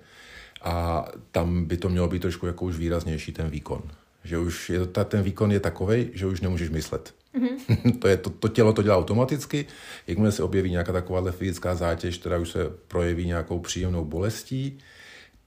A 0.62 1.04
tam 1.30 1.64
by 1.64 1.76
to 1.76 1.88
mělo 1.88 2.09
být 2.09 2.23
trošku 2.23 2.47
jako 2.47 2.64
už 2.64 2.76
výraznější 2.76 3.33
ten 3.33 3.50
výkon. 3.50 3.83
Že 4.25 4.38
už 4.38 4.71
je, 4.71 4.87
ta, 4.87 5.04
ten 5.04 5.23
výkon 5.23 5.52
je 5.52 5.61
takový, 5.61 6.11
že 6.12 6.26
už 6.26 6.40
nemůžeš 6.40 6.71
myslet. 6.71 7.14
Mm-hmm. 7.35 7.99
to, 8.00 8.09
je, 8.09 8.16
to, 8.16 8.30
to 8.30 8.49
tělo 8.49 8.73
to 8.73 8.83
dělá 8.83 8.97
automaticky. 8.97 9.66
Jakmile 10.06 10.33
se 10.33 10.42
objeví 10.42 10.71
nějaká 10.71 10.92
takováhle 10.92 11.33
fyzická 11.33 11.75
zátěž, 11.75 12.18
která 12.18 12.38
už 12.38 12.49
se 12.49 12.71
projeví 12.88 13.26
nějakou 13.26 13.59
příjemnou 13.59 14.04
bolestí, 14.04 14.78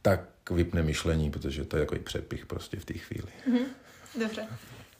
tak 0.02 0.22
vypne 0.52 0.84
myšlení, 0.84 1.32
protože 1.32 1.66
to 1.66 1.78
je 1.78 1.80
jako 1.80 1.96
přepich 2.04 2.46
prostě 2.46 2.78
v 2.78 2.86
té 2.86 2.94
chvíli. 2.94 3.28
Mm-hmm. 3.50 3.66
Dobře. 4.20 4.42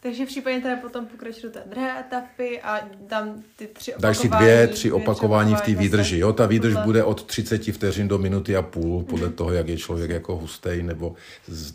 Takže 0.02 0.26
v 0.26 0.28
případě 0.28 0.62
teda 0.62 0.76
potom 0.76 1.06
pokračuju 1.06 1.54
do 1.54 1.60
té 1.60 1.64
druhé 1.70 2.00
etapy 2.00 2.62
a 2.62 2.80
dám 3.08 3.44
ty 3.56 3.68
tři 3.68 3.94
opakování. 3.94 4.02
Dáš 4.02 4.18
si 4.18 4.30
dvě, 4.30 4.68
tři 4.68 4.92
opakování 4.92 5.56
v 5.56 5.62
té 5.62 5.76
výdrži. 5.76 6.18
Jo, 6.18 6.34
ta 6.34 6.46
výdrž 6.46 6.74
podle... 6.74 6.86
bude 6.86 7.04
od 7.04 7.24
30 7.24 7.64
vteřin 7.64 8.08
do 8.08 8.18
minuty 8.18 8.56
a 8.56 8.62
půl, 8.62 9.04
podle 9.04 9.28
mm. 9.28 9.34
toho, 9.34 9.54
jak 9.54 9.68
je 9.68 9.78
člověk 9.78 10.12
jako 10.12 10.36
hustý 10.36 10.84
nebo 10.84 11.16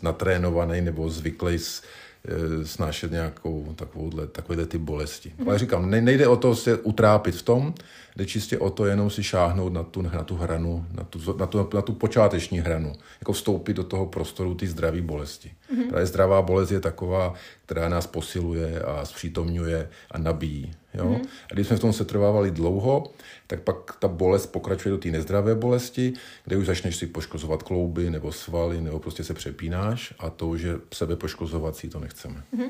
natrénovaný 0.01 0.81
nebo 0.81 1.09
zvyklý 1.09 1.59
s, 1.59 1.81
Eh, 2.27 2.65
snášet 2.65 3.11
nějakou 3.11 3.73
takovouhle, 3.75 4.27
takovéhle 4.27 4.65
ty 4.65 4.77
bolesti. 4.77 5.29
Mm-hmm. 5.29 5.49
Ale 5.49 5.59
říkám, 5.59 5.89
nejde 5.89 6.27
o 6.27 6.35
to 6.35 6.55
se 6.55 6.77
utrápit 6.77 7.35
v 7.35 7.41
tom, 7.41 7.73
jde 8.15 8.25
čistě 8.25 8.59
o 8.59 8.69
to 8.69 8.85
jenom 8.85 9.09
si 9.09 9.23
šáhnout 9.23 9.73
na 9.73 9.83
tu, 9.83 10.01
na 10.01 10.23
tu 10.23 10.35
hranu, 10.35 10.85
na 10.91 11.03
tu, 11.03 11.37
na, 11.37 11.45
tu, 11.45 11.69
na 11.73 11.81
tu 11.81 11.93
počáteční 11.93 12.59
hranu, 12.59 12.93
jako 13.19 13.33
vstoupit 13.33 13.73
do 13.73 13.83
toho 13.83 14.05
prostoru 14.05 14.55
ty 14.55 14.67
zdraví 14.67 15.01
bolesti. 15.01 15.51
Mm-hmm. 15.73 15.89
Právě 15.89 16.05
zdravá 16.05 16.41
bolest 16.41 16.71
je 16.71 16.79
taková, 16.79 17.33
která 17.65 17.89
nás 17.89 18.07
posiluje 18.07 18.81
a 18.81 19.05
zpřítomňuje 19.05 19.89
a 20.11 20.17
nabíjí. 20.17 20.73
Jo? 20.93 21.05
Mm-hmm. 21.05 21.27
A 21.51 21.53
když 21.53 21.67
jsme 21.67 21.77
v 21.77 21.79
tom 21.79 21.93
se 21.93 22.05
trvávali 22.05 22.51
dlouho, 22.51 23.11
tak 23.47 23.61
pak 23.61 23.95
ta 23.99 24.07
bolest 24.07 24.47
pokračuje 24.47 24.91
do 24.91 24.97
té 24.97 25.09
nezdravé 25.09 25.55
bolesti, 25.55 26.13
kde 26.45 26.57
už 26.57 26.65
začneš 26.65 26.95
si 26.95 27.07
poškozovat 27.07 27.63
klouby 27.63 28.09
nebo 28.09 28.31
svaly, 28.31 28.81
nebo 28.81 28.99
prostě 28.99 29.23
se 29.23 29.33
přepínáš 29.33 30.13
a 30.19 30.29
to 30.29 30.47
už 30.47 30.61
je 30.61 30.79
sebepoškozovací, 30.93 31.89
to 31.89 31.99
nechceme. 31.99 32.43
Mm-hmm. 32.57 32.69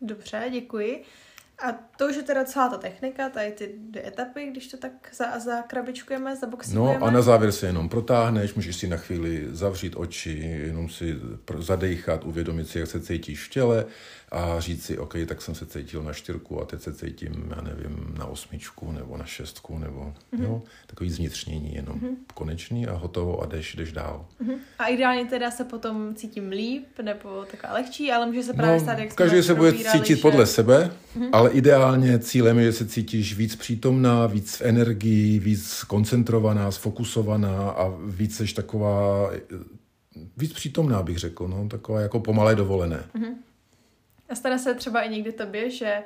Dobře, 0.00 0.48
děkuji. 0.52 1.02
A 1.58 1.72
to 1.96 2.08
už 2.08 2.16
je 2.16 2.22
teda 2.22 2.44
celá 2.44 2.68
ta 2.68 2.76
technika, 2.76 3.28
tady 3.28 3.52
ty 3.52 3.74
dvě 3.78 4.08
etapy, 4.08 4.46
když 4.50 4.68
to 4.68 4.76
tak 4.76 4.92
za, 5.14 5.38
zakrabičkujeme, 5.38 6.36
zaboxujeme. 6.36 6.98
No 6.98 7.06
a 7.06 7.10
na 7.10 7.22
závěr 7.22 7.52
se 7.52 7.66
jenom 7.66 7.88
protáhneš, 7.88 8.54
můžeš 8.54 8.76
si 8.76 8.88
na 8.88 8.96
chvíli 8.96 9.46
zavřít 9.50 9.96
oči, 9.96 10.30
jenom 10.64 10.88
si 10.88 11.16
zadejchat, 11.58 12.24
uvědomit 12.24 12.68
si, 12.68 12.78
jak 12.78 12.88
se 12.88 13.00
cítíš 13.00 13.46
v 13.46 13.50
těle 13.50 13.84
a 14.32 14.60
říct 14.60 14.84
si, 14.84 14.98
OK, 14.98 15.14
tak 15.26 15.42
jsem 15.42 15.54
se 15.54 15.66
cítil 15.66 16.02
na 16.02 16.12
čtyřku 16.12 16.60
a 16.60 16.64
teď 16.64 16.80
se 16.80 16.94
cítím, 16.94 17.52
já 17.56 17.62
nevím, 17.62 18.14
na 18.18 18.26
osmičku 18.26 18.92
nebo 18.92 19.16
na 19.16 19.24
šestku, 19.24 19.78
nebo 19.78 20.14
mm-hmm. 20.32 20.42
jo, 20.42 20.62
takový 20.86 21.10
zvnitřnění 21.10 21.74
jenom 21.74 22.00
mm-hmm. 22.00 22.16
konečný 22.34 22.86
a 22.86 22.92
hotovo 22.92 23.42
a 23.42 23.46
jdeš, 23.46 23.74
jdeš 23.74 23.92
dál. 23.92 24.26
Mm-hmm. 24.42 24.56
A 24.78 24.86
ideálně 24.86 25.24
teda 25.24 25.50
se 25.50 25.64
potom 25.64 26.14
cítím 26.14 26.48
líp 26.48 26.86
nebo 27.02 27.44
taková 27.50 27.72
lehčí, 27.72 28.12
ale 28.12 28.26
může 28.26 28.42
se 28.42 28.52
právě 28.52 28.74
no, 28.74 28.80
stát, 28.80 28.98
jak 28.98 29.14
Každý 29.14 29.42
se 29.42 29.54
bude 29.54 29.72
cítit 29.72 30.16
že... 30.16 30.22
podle 30.22 30.46
sebe, 30.46 30.90
mm-hmm. 31.16 31.28
ale 31.32 31.50
ideálně 31.50 32.18
cílem 32.18 32.58
je, 32.58 32.64
že 32.64 32.72
se 32.72 32.86
cítíš 32.86 33.36
víc 33.36 33.56
přítomná, 33.56 34.26
víc 34.26 34.56
v 34.56 34.62
energii, 34.62 35.38
víc 35.38 35.84
koncentrovaná, 35.84 36.70
sfokusovaná 36.70 37.70
a 37.70 37.94
víc 38.06 38.36
seš 38.36 38.52
taková, 38.52 39.30
víc 40.36 40.52
přítomná 40.52 41.02
bych 41.02 41.18
řekl, 41.18 41.48
no, 41.48 41.68
taková 41.68 42.00
jako 42.00 42.20
pomalé 42.20 42.54
dovolené. 42.54 43.04
Mm-hmm. 43.14 43.34
A 44.32 44.34
stane 44.34 44.58
se 44.58 44.74
třeba 44.74 45.02
i 45.02 45.10
někdy 45.10 45.32
tobě, 45.32 45.70
že 45.70 45.98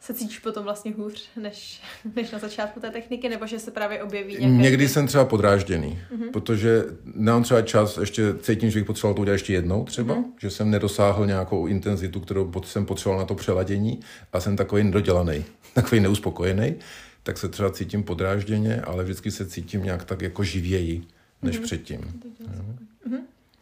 se 0.00 0.14
cítíš 0.14 0.38
potom 0.38 0.64
vlastně 0.64 0.92
hůř, 0.92 1.28
než, 1.36 1.80
než 2.16 2.30
na 2.30 2.38
začátku 2.38 2.80
té 2.80 2.90
techniky, 2.90 3.28
nebo 3.28 3.46
že 3.46 3.58
se 3.58 3.70
právě 3.70 4.02
objeví 4.02 4.36
nějaké... 4.38 4.56
Někdy 4.56 4.88
jsem 4.88 5.06
třeba 5.06 5.24
podrážděný, 5.24 5.98
mm-hmm. 6.12 6.30
protože 6.30 6.84
nám 7.14 7.42
třeba 7.42 7.62
čas, 7.62 7.98
ještě 7.98 8.34
cítím, 8.40 8.70
že 8.70 8.78
bych 8.78 8.86
potřeboval 8.86 9.14
to 9.14 9.20
udělat 9.22 9.34
ještě 9.34 9.52
jednou 9.52 9.84
třeba, 9.84 10.14
mm-hmm. 10.14 10.32
že 10.40 10.50
jsem 10.50 10.70
nedosáhl 10.70 11.26
nějakou 11.26 11.66
intenzitu, 11.66 12.20
kterou 12.20 12.52
jsem 12.64 12.86
potřeboval 12.86 13.18
na 13.18 13.26
to 13.26 13.34
přeladění 13.34 14.00
a 14.32 14.40
jsem 14.40 14.56
takový 14.56 14.84
nedodělaný, 14.84 15.44
takový 15.74 16.00
neuspokojený, 16.00 16.74
tak 17.22 17.38
se 17.38 17.48
třeba 17.48 17.70
cítím 17.70 18.02
podrážděně, 18.02 18.80
ale 18.80 19.04
vždycky 19.04 19.30
se 19.30 19.46
cítím 19.46 19.82
nějak 19.82 20.04
tak 20.04 20.22
jako 20.22 20.44
živěji, 20.44 21.02
než 21.42 21.58
mm-hmm. 21.58 21.62
předtím. 21.62 22.00
Mm-hmm. 22.00 22.83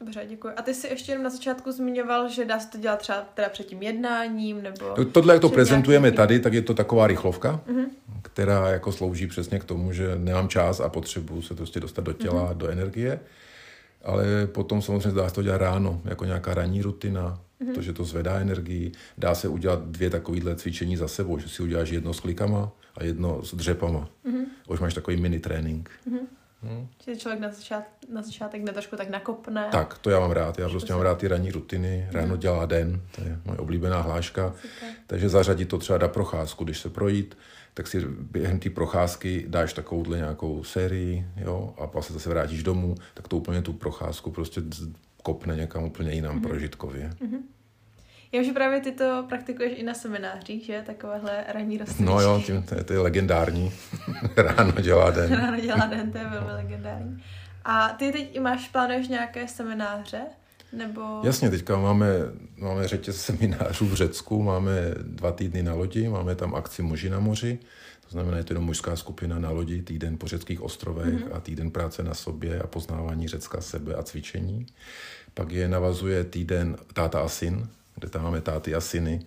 Dobře, 0.03 0.27
děkuji. 0.29 0.49
A 0.57 0.63
ty 0.63 0.75
jsi 0.75 0.87
ještě 0.87 1.13
jenom 1.13 1.25
na 1.25 1.31
začátku 1.31 1.73
zmiňoval, 1.73 2.29
že 2.29 2.45
dá 2.45 2.61
se 2.61 2.71
to 2.71 2.79
dělat 2.79 2.99
třeba 2.99 3.27
teda 3.35 3.49
před 3.49 3.67
tím 3.67 3.83
jednáním, 3.83 4.63
nebo... 4.63 5.05
Tohle, 5.13 5.35
jak 5.35 5.41
to 5.41 5.49
prezentujeme 5.49 6.03
nějaký... 6.03 6.17
tady, 6.17 6.41
tak 6.41 6.53
je 6.53 6.63
to 6.63 6.75
taková 6.75 7.07
rychlovka, 7.07 7.61
uh-huh. 7.69 7.87
která 8.23 8.69
jako 8.69 8.93
slouží 8.93 9.27
přesně 9.27 9.59
k 9.59 9.65
tomu, 9.65 9.93
že 9.93 10.19
nemám 10.19 10.49
čas 10.49 10.81
a 10.81 10.89
potřebuji 10.89 11.43
se 11.43 11.55
prostě 11.55 11.81
dostat 11.81 12.05
do 12.05 12.13
těla, 12.13 12.51
uh-huh. 12.51 12.57
do 12.57 12.69
energie. 12.69 13.21
Ale 14.05 14.25
potom 14.47 14.83
samozřejmě 14.83 15.13
dá 15.13 15.29
se 15.29 15.35
to 15.35 15.43
dělat 15.43 15.59
ráno, 15.59 16.01
jako 16.05 16.25
nějaká 16.25 16.55
ranní 16.55 16.83
rutina, 16.83 17.41
uh-huh. 17.61 17.75
protože 17.75 17.93
to 17.93 18.05
zvedá 18.05 18.41
energii. 18.41 18.93
Dá 19.19 19.35
se 19.35 19.49
udělat 19.49 19.87
dvě 19.87 20.11
takovýhle 20.11 20.57
cvičení 20.57 20.97
za 20.97 21.09
sebou, 21.09 21.39
že 21.39 21.49
si 21.49 21.63
uděláš 21.63 21.91
jedno 21.91 22.15
s 22.15 22.21
klikama 22.21 22.73
a 22.97 23.05
jedno 23.05 23.45
s 23.45 23.55
dřepama. 23.55 24.09
Uh-huh. 24.27 24.45
Už 24.69 24.81
máš 24.81 24.95
takový 24.95 25.17
mini 25.17 25.41
trénink. 25.41 25.91
Uh-huh. 26.11 26.27
Hmm. 26.63 26.89
Že 27.05 27.17
člověk 27.17 27.41
na, 27.41 27.51
začát, 27.51 27.85
na 28.13 28.23
začátek 28.23 28.63
ne 28.63 28.73
trošku 28.73 28.97
tak 28.97 29.09
nakopne. 29.09 29.69
Tak, 29.73 29.99
to 29.99 30.11
já 30.11 30.21
mám 30.21 30.31
rád. 30.31 30.59
Já 30.59 30.69
prostě 30.69 30.93
mám 30.93 31.03
rád 31.03 31.19
ty 31.19 31.29
ranní 31.29 31.51
rutiny. 31.51 32.09
Ráno 32.13 32.29
hmm. 32.29 32.39
dělá 32.39 32.67
den, 32.67 33.01
to 33.17 33.21
je 33.23 33.39
moje 33.45 33.59
oblíbená 33.59 34.01
hláška. 34.01 34.55
Super. 34.63 34.89
Takže 35.07 35.29
zařadit 35.29 35.69
to 35.69 35.79
třeba 35.79 35.99
na 35.99 36.09
procházku, 36.09 36.65
když 36.65 36.81
se 36.81 36.91
projít, 36.91 37.39
tak 37.75 37.87
si 37.87 38.01
během 38.07 38.59
té 38.59 38.71
procházky 38.71 39.45
dáš 39.49 39.73
takovouhle 39.73 40.17
nějakou 40.17 40.65
sérii, 40.65 41.27
jo, 41.37 41.75
a 41.79 41.87
pak 41.87 42.05
se 42.05 42.13
zase 42.13 42.29
vrátíš 42.29 42.63
domů, 42.63 42.95
tak 43.15 43.29
to 43.29 43.37
úplně 43.37 43.63
tu 43.63 43.73
procházku 43.73 44.31
prostě 44.31 44.63
kopne 45.23 45.57
někam 45.57 45.85
úplně 45.85 46.13
jinam 46.13 46.39
mm-hmm. 46.39 46.49
prožitkově. 46.49 47.11
Mm-hmm. 47.11 47.41
Já 48.33 48.41
už 48.41 48.51
právě 48.51 48.81
ty 48.81 48.93
to 48.93 49.25
praktikuješ 49.29 49.73
i 49.77 49.83
na 49.83 49.95
seminářích, 49.95 50.65
že? 50.65 50.83
Takovéhle 50.87 51.45
ranní 51.49 51.79
rozcvičky. 51.79 52.05
No 52.05 52.21
jo, 52.21 52.43
tím, 52.47 52.63
to, 52.63 52.75
je, 52.75 52.85
to 52.85 52.93
je 52.93 52.99
legendární. 52.99 53.73
Ráno 54.37 54.73
dělá 54.73 55.11
den. 55.11 55.33
Ráno 55.41 55.61
dělá 55.61 55.87
den, 55.87 56.13
to 56.13 56.19
je 56.19 56.25
velmi 56.25 56.53
legendární. 56.53 57.23
A 57.65 57.89
ty 57.89 58.13
teď 58.13 58.41
máš, 58.41 58.69
plánuješ 58.69 59.09
nějaké 59.09 59.49
semináře? 59.49 60.21
Nebo... 60.73 61.21
Jasně, 61.25 61.51
teďka 61.51 61.77
máme, 61.77 62.07
máme 62.57 62.89
řetěz 62.89 63.25
seminářů 63.25 63.87
v 63.87 63.95
Řecku, 63.95 64.43
máme 64.43 64.73
dva 65.03 65.33
týdny 65.33 65.63
na 65.63 65.75
lodi, 65.75 66.09
máme 66.09 66.35
tam 66.35 66.55
akci 66.55 66.83
Muži 66.83 67.11
na 67.11 67.21
moři, 67.21 67.59
to 68.05 68.11
znamená, 68.11 68.37
je 68.37 68.45
to 68.45 68.53
jenom 68.53 68.65
mužská 68.65 68.97
skupina 68.97 69.39
na 69.39 69.51
lodi, 69.51 69.83
týden 69.83 70.19
po 70.19 70.29
řeckých 70.29 70.63
ostrovech 70.63 71.15
mm-hmm. 71.15 71.37
a 71.37 71.41
týden 71.41 71.71
práce 71.71 72.03
na 72.03 72.15
sobě 72.15 72.61
a 72.61 72.67
poznávání 72.67 73.29
Řecka 73.29 73.61
sebe 73.61 73.95
a 73.95 74.03
cvičení. 74.03 74.67
Pak 75.35 75.53
je 75.53 75.69
navazuje 75.69 76.25
týden 76.25 76.77
táta 76.93 77.21
a 77.21 77.29
syn, 77.29 77.69
kde 77.95 78.09
tam 78.09 78.23
máme 78.23 78.41
táty 78.41 78.75
a 78.75 78.81
syny, 78.81 79.27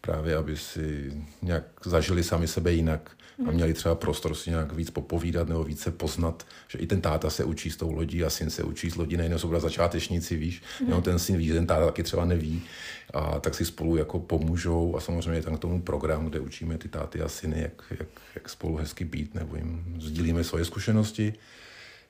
právě 0.00 0.36
aby 0.36 0.56
si 0.56 1.12
nějak 1.42 1.64
zažili 1.84 2.24
sami 2.24 2.48
sebe 2.48 2.72
jinak 2.72 3.16
a 3.48 3.50
měli 3.50 3.74
třeba 3.74 3.94
prostor 3.94 4.34
si 4.34 4.50
nějak 4.50 4.72
víc 4.72 4.90
popovídat 4.90 5.48
nebo 5.48 5.64
více 5.64 5.90
poznat, 5.90 6.46
že 6.68 6.78
i 6.78 6.86
ten 6.86 7.00
táta 7.00 7.30
se 7.30 7.44
učí 7.44 7.70
s 7.70 7.76
tou 7.76 7.92
lodí 7.92 8.24
a 8.24 8.30
syn 8.30 8.50
se 8.50 8.62
učí 8.62 8.90
s 8.90 8.96
lodí, 8.96 9.16
nejen 9.16 9.38
jsou 9.38 9.60
začátečníci, 9.60 10.36
víš, 10.36 10.62
mm. 10.80 10.86
jenom 10.86 11.02
ten 11.02 11.18
syn 11.18 11.36
ví, 11.36 11.52
ten 11.52 11.66
táta 11.66 11.86
taky 11.86 12.02
třeba 12.02 12.24
neví 12.24 12.62
a 13.14 13.40
tak 13.40 13.54
si 13.54 13.64
spolu 13.64 13.96
jako 13.96 14.20
pomůžou 14.20 14.96
a 14.96 15.00
samozřejmě 15.00 15.38
je 15.38 15.42
tam 15.42 15.56
k 15.56 15.60
tomu 15.60 15.82
program, 15.82 16.26
kde 16.26 16.40
učíme 16.40 16.78
ty 16.78 16.88
táty 16.88 17.20
a 17.20 17.28
syny, 17.28 17.60
jak, 17.60 17.82
jak, 17.90 18.08
jak 18.34 18.48
spolu 18.48 18.76
hezky 18.76 19.04
být 19.04 19.34
nebo 19.34 19.56
jim 19.56 19.96
sdílíme 19.98 20.44
svoje 20.44 20.64
zkušenosti. 20.64 21.34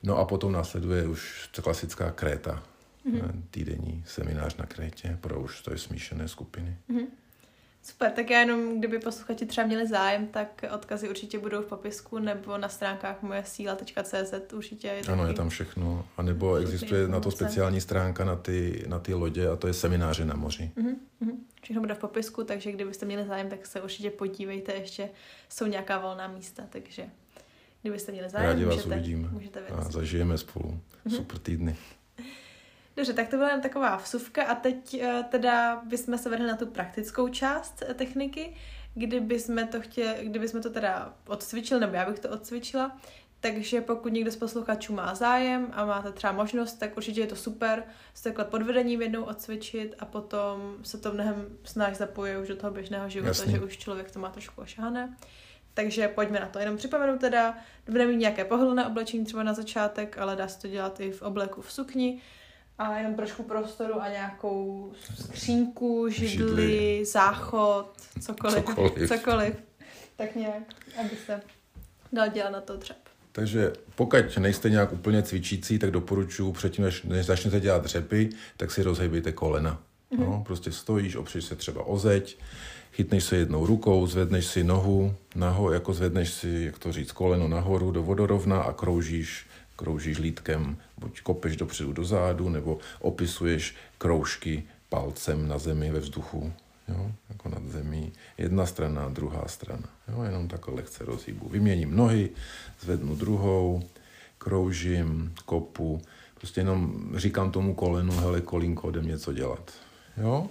No 0.03 0.17
a 0.17 0.25
potom 0.25 0.51
následuje 0.51 1.07
už 1.07 1.49
ta 1.55 1.61
klasická 1.61 2.11
kréta, 2.11 2.63
mm-hmm. 3.13 3.41
týdenní 3.51 4.03
seminář 4.07 4.55
na 4.55 4.65
Krétě 4.65 5.17
pro 5.21 5.41
už 5.41 5.61
to 5.61 5.71
je 5.71 5.77
smíšené 5.77 6.27
skupiny. 6.27 6.77
Mm-hmm. 6.89 7.07
Super, 7.83 8.11
tak 8.11 8.29
já 8.29 8.39
jenom, 8.39 8.79
kdyby 8.79 8.99
posluchači 8.99 9.45
třeba 9.45 9.67
měli 9.67 9.87
zájem, 9.87 10.27
tak 10.27 10.65
odkazy 10.73 11.09
určitě 11.09 11.39
budou 11.39 11.61
v 11.61 11.65
popisku 11.65 12.19
nebo 12.19 12.57
na 12.57 12.69
stránkách 12.69 13.21
moje 13.21 13.43
síla.cz 13.45 14.53
určitě. 14.53 14.87
Je 14.87 15.01
ano, 15.01 15.27
je 15.27 15.33
tam 15.33 15.49
všechno. 15.49 16.05
A 16.17 16.21
nebo 16.21 16.55
existuje 16.55 17.07
na 17.07 17.19
to 17.19 17.31
speciální 17.31 17.81
stránka 17.81 18.25
na 18.25 18.35
ty, 18.35 18.85
na 18.87 18.99
ty 18.99 19.13
lodě 19.13 19.49
a 19.49 19.55
to 19.55 19.67
je 19.67 19.73
semináře 19.73 20.25
na 20.25 20.35
moři. 20.35 20.71
Mm-hmm. 20.77 21.35
Všechno 21.61 21.81
bude 21.81 21.93
v 21.93 21.99
popisku, 21.99 22.43
takže 22.43 22.71
kdybyste 22.71 23.05
měli 23.05 23.25
zájem, 23.25 23.49
tak 23.49 23.65
se 23.65 23.81
určitě 23.81 24.09
podívejte, 24.09 24.73
ještě 24.73 25.09
jsou 25.49 25.65
nějaká 25.65 25.99
volná 25.99 26.27
místa, 26.27 26.63
takže 26.69 27.05
kdybyste 27.81 28.11
měli 28.11 28.29
zájem, 28.29 28.47
Rádi 28.47 28.65
vás 28.65 28.75
můžete, 28.75 28.95
uvidíme 28.95 29.27
můžete 29.31 29.59
a 29.59 29.83
zažijeme 29.83 30.37
spolu. 30.37 30.79
Mm-hmm. 31.05 31.15
Super 31.15 31.37
týdny. 31.39 31.75
Dobře, 32.97 33.13
tak 33.13 33.27
to 33.27 33.37
byla 33.37 33.49
jen 33.49 33.61
taková 33.61 33.95
vsuvka 33.97 34.43
a 34.43 34.55
teď 34.55 35.01
uh, 35.01 35.23
teda 35.23 35.81
bychom 35.85 36.17
se 36.17 36.29
vrhli 36.29 36.47
na 36.47 36.55
tu 36.55 36.65
praktickou 36.65 37.27
část 37.27 37.83
eh, 37.87 37.93
techniky, 37.93 38.55
kdyby 38.95 39.39
jsme 39.39 39.67
to 39.67 39.81
chtěli, 39.81 40.15
kdyby 40.23 40.47
jsme 40.47 40.61
to 40.61 40.69
teda 40.69 41.13
odcvičili, 41.27 41.79
nebo 41.79 41.95
já 41.95 42.09
bych 42.09 42.19
to 42.19 42.29
odcvičila, 42.29 42.97
takže 43.39 43.81
pokud 43.81 44.13
někdo 44.13 44.31
z 44.31 44.35
posluchačů 44.35 44.93
má 44.93 45.15
zájem 45.15 45.67
a 45.71 45.85
máte 45.85 46.11
třeba 46.11 46.33
možnost, 46.33 46.73
tak 46.73 46.97
určitě 46.97 47.21
je 47.21 47.27
to 47.27 47.35
super 47.35 47.83
se 48.13 48.23
takhle 48.23 48.45
pod 48.45 48.61
vedením 48.61 49.01
jednou 49.01 49.23
odcvičit 49.23 49.95
a 49.99 50.05
potom 50.05 50.75
se 50.83 50.97
to 50.97 51.13
mnohem 51.13 51.57
snáš 51.63 51.97
zapojit 51.97 52.37
už 52.37 52.47
do 52.47 52.55
toho 52.55 52.73
běžného 52.73 53.09
života, 53.09 53.29
Jasně. 53.29 53.51
že 53.51 53.59
už 53.59 53.77
člověk 53.77 54.11
to 54.11 54.19
má 54.19 54.29
trošku 54.29 54.61
ošahané. 54.61 55.17
Takže 55.73 56.07
pojďme 56.07 56.39
na 56.39 56.47
to. 56.47 56.59
Jenom 56.59 56.77
připomenu 56.77 57.17
teda, 57.17 57.57
budeme 57.89 58.11
mít 58.11 58.17
nějaké 58.17 58.45
pohodlné 58.45 58.85
oblečení 58.85 59.25
třeba 59.25 59.43
na 59.43 59.53
začátek, 59.53 60.17
ale 60.17 60.35
dá 60.35 60.47
se 60.47 60.61
to 60.61 60.67
dělat 60.67 60.99
i 60.99 61.11
v 61.11 61.21
obleku 61.21 61.61
v 61.61 61.71
sukni 61.71 62.21
a 62.77 62.97
jenom 62.97 63.15
trošku 63.15 63.43
prostoru 63.43 64.01
a 64.01 64.09
nějakou 64.09 64.91
skřínku, 65.15 66.09
židli, 66.09 66.27
židli. 66.29 67.05
záchod, 67.05 67.91
cokoliv, 68.21 68.65
cokoliv. 68.65 69.09
cokoliv. 69.09 69.55
Tak 70.15 70.35
nějak, 70.35 70.63
aby 70.99 71.09
se 71.25 71.41
dal 72.13 72.29
dělat 72.29 72.49
na 72.49 72.61
to 72.61 72.77
dřep. 72.77 72.97
Takže 73.31 73.73
pokud 73.95 74.37
nejste 74.39 74.69
nějak 74.69 74.93
úplně 74.93 75.23
cvičící, 75.23 75.79
tak 75.79 75.91
doporučuji 75.91 76.51
předtím, 76.51 76.83
než, 76.83 77.03
než 77.03 77.25
začnete 77.25 77.59
dělat 77.59 77.83
dřepy, 77.83 78.29
tak 78.57 78.71
si 78.71 78.83
rozhejbejte 78.83 79.31
kolena. 79.31 79.81
Mm-hmm. 80.11 80.19
No, 80.19 80.43
prostě 80.45 80.71
stojíš, 80.71 81.15
opřeš 81.15 81.45
se 81.45 81.55
třeba 81.55 81.83
o 81.83 81.97
zeď, 81.97 82.37
chytneš 82.93 83.23
se 83.23 83.35
jednou 83.35 83.65
rukou, 83.65 84.07
zvedneš 84.07 84.45
si 84.45 84.63
nohu 84.63 85.15
naho, 85.35 85.71
jako 85.71 85.93
zvedneš 85.93 86.33
si, 86.33 86.63
jak 86.65 86.79
to 86.79 86.91
říct, 86.91 87.11
koleno 87.11 87.47
nahoru 87.47 87.91
do 87.91 88.03
vodorovna 88.03 88.61
a 88.61 88.73
kroužíš 88.73 89.46
kroužíš 89.77 90.17
lítkem, 90.17 90.77
buď 90.97 91.21
kopeš 91.21 91.55
dopředu 91.55 91.93
do 91.93 92.03
zádu, 92.03 92.49
nebo 92.49 92.79
opisuješ 92.99 93.75
kroužky 93.97 94.63
palcem 94.89 95.47
na 95.47 95.57
zemi 95.57 95.91
ve 95.91 95.99
vzduchu, 95.99 96.53
jo, 96.87 97.11
jako 97.29 97.49
nad 97.49 97.63
zemí. 97.67 98.13
Jedna 98.37 98.65
strana, 98.65 99.09
druhá 99.09 99.47
strana. 99.47 99.89
Jo, 100.07 100.23
jenom 100.23 100.47
takhle 100.47 100.73
lehce 100.73 101.05
rozhýbu. 101.05 101.49
Vyměním 101.49 101.95
nohy, 101.95 102.29
zvednu 102.79 103.15
druhou, 103.15 103.83
kroužím, 104.37 105.33
kopu, 105.45 106.01
prostě 106.33 106.61
jenom 106.61 107.11
říkám 107.15 107.51
tomu 107.51 107.75
kolenu, 107.75 108.13
hele, 108.13 108.41
kolínko, 108.41 108.89
jdem 108.89 109.07
něco 109.07 109.33
dělat. 109.33 109.71
Jo? 110.17 110.49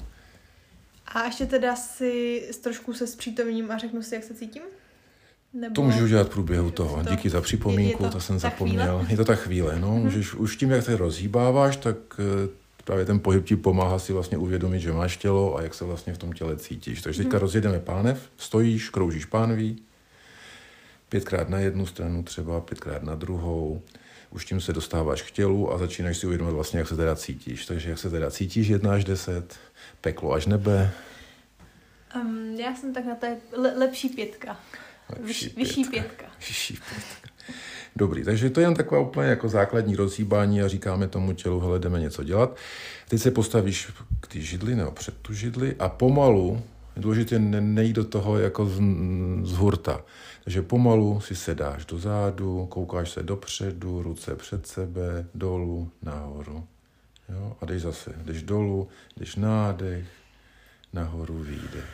A 1.07 1.25
ještě 1.25 1.47
teda 1.47 1.77
si 1.77 2.43
trošku 2.63 2.95
se 2.95 3.07
zpřítomním 3.07 3.71
a 3.71 3.79
řeknu 3.79 4.03
si, 4.03 4.15
jak 4.15 4.25
se 4.25 4.35
cítím? 4.35 4.63
Nebo... 5.53 5.75
To 5.75 5.83
můžeš 5.83 6.01
udělat 6.03 6.27
v 6.27 6.31
průběhu 6.31 6.71
toho. 6.71 7.05
To, 7.05 7.11
Díky 7.11 7.31
za 7.31 7.41
připomínku, 7.41 8.03
to, 8.03 8.11
to 8.11 8.21
jsem 8.21 8.39
zapomněl. 8.39 8.99
Chvíle? 8.99 9.07
Je 9.11 9.17
to 9.17 9.25
ta 9.25 9.35
chvíle, 9.35 9.79
no. 9.81 9.89
Mm-hmm. 9.89 10.03
Můžeš, 10.03 10.35
už 10.35 10.57
tím, 10.57 10.71
jak 10.71 10.85
se 10.85 10.97
rozhýbáváš, 10.97 11.77
tak 11.77 11.97
eh, 12.19 12.49
právě 12.85 13.05
ten 13.05 13.21
pohyb 13.21 13.45
ti 13.45 13.57
pomáhá 13.57 13.99
si 13.99 14.13
vlastně 14.13 14.39
uvědomit, 14.39 14.81
že 14.81 14.93
máš 14.93 15.17
tělo 15.17 15.57
a 15.57 15.63
jak 15.63 15.75
se 15.75 15.85
vlastně 15.85 16.13
v 16.15 16.19
tom 16.19 16.33
těle 16.33 16.57
cítíš. 16.57 17.03
Takže 17.03 17.23
teďka 17.23 17.37
mm-hmm. 17.37 17.41
rozjedeme 17.41 17.81
pánev, 17.81 18.31
stojíš, 18.37 18.91
kroužíš 18.91 19.25
pánví, 19.25 19.83
pětkrát 21.09 21.49
na 21.49 21.59
jednu 21.59 21.87
stranu 21.87 22.23
třeba, 22.23 22.61
pětkrát 22.61 23.03
na 23.03 23.15
druhou, 23.15 23.83
už 24.31 24.45
tím 24.45 24.61
se 24.61 24.73
dostáváš 24.73 25.23
k 25.23 25.31
tělu 25.31 25.73
a 25.73 25.79
začínáš 25.79 26.19
si 26.19 26.27
uvědomit 26.27 26.53
vlastně, 26.53 26.79
jak 26.79 26.89
se 26.89 26.97
teda 26.97 27.17
cítíš. 27.17 27.67
Takže 27.67 27.91
jak 27.91 27.99
se 27.99 28.11
teda 28.11 28.31
cítíš, 28.31 28.69
jedna 28.69 28.93
až 28.93 29.05
deset, 29.05 29.57
peklo 30.01 30.33
až 30.33 30.47
nebe. 30.47 30.91
Um, 32.17 32.57
já 32.61 32.75
jsem 32.75 32.95
tak 32.95 33.05
na 33.05 33.15
té 33.15 33.37
le- 33.57 33.75
lepší 33.79 34.09
pětka. 34.09 34.57
Vyšší, 35.21 35.55
vyšší 35.57 35.85
pětka. 35.85 36.25
Vyšší 36.39 36.75
pětka. 36.75 37.29
Dobrý, 37.97 38.25
takže 38.25 38.51
to 38.51 38.61
je 38.61 38.67
jen 38.67 38.75
taková 38.75 39.01
úplně 39.01 39.29
jako 39.29 39.49
základní 39.49 39.97
rozhýbání 39.97 40.63
a 40.63 40.69
říkáme 40.69 41.09
tomu 41.09 41.33
tělu, 41.33 41.61
hele, 41.61 41.79
jdeme 41.79 42.01
něco 42.01 42.25
dělat. 42.25 42.57
Teď 43.09 43.21
se 43.21 43.31
postavíš 43.31 43.93
k 44.21 44.27
té 44.27 44.41
židli 44.41 44.75
nebo 44.75 44.91
před 44.91 45.15
tu 45.17 45.35
židli 45.35 45.77
a 45.79 45.89
pomalu, 45.89 46.63
je 46.97 47.03
důležité 47.03 47.39
nejít 47.39 47.97
do 47.97 48.05
toho 48.05 48.39
jako 48.39 48.67
z, 48.67 48.81
z 49.43 49.53
hurta. 49.53 50.05
Takže 50.45 50.63
pomalu 50.63 51.21
si 51.21 51.37
sedáš 51.37 51.85
do 51.85 51.99
zádu, 51.99 52.67
koukáš 52.67 53.11
se 53.11 53.23
dopředu, 53.23 54.03
ruce 54.03 54.37
před 54.37 54.67
sebe, 54.67 55.27
dolů, 55.35 55.91
nahoru. 56.03 56.67
Jo? 57.29 57.57
A 57.61 57.67
jdeš 57.67 57.83
zase, 57.83 58.13
jdeš 58.25 58.43
dolů, 58.43 58.89
jdeš 59.17 59.37
nádech, 59.37 60.07
nahoru 60.93 61.39
výdech. 61.39 61.89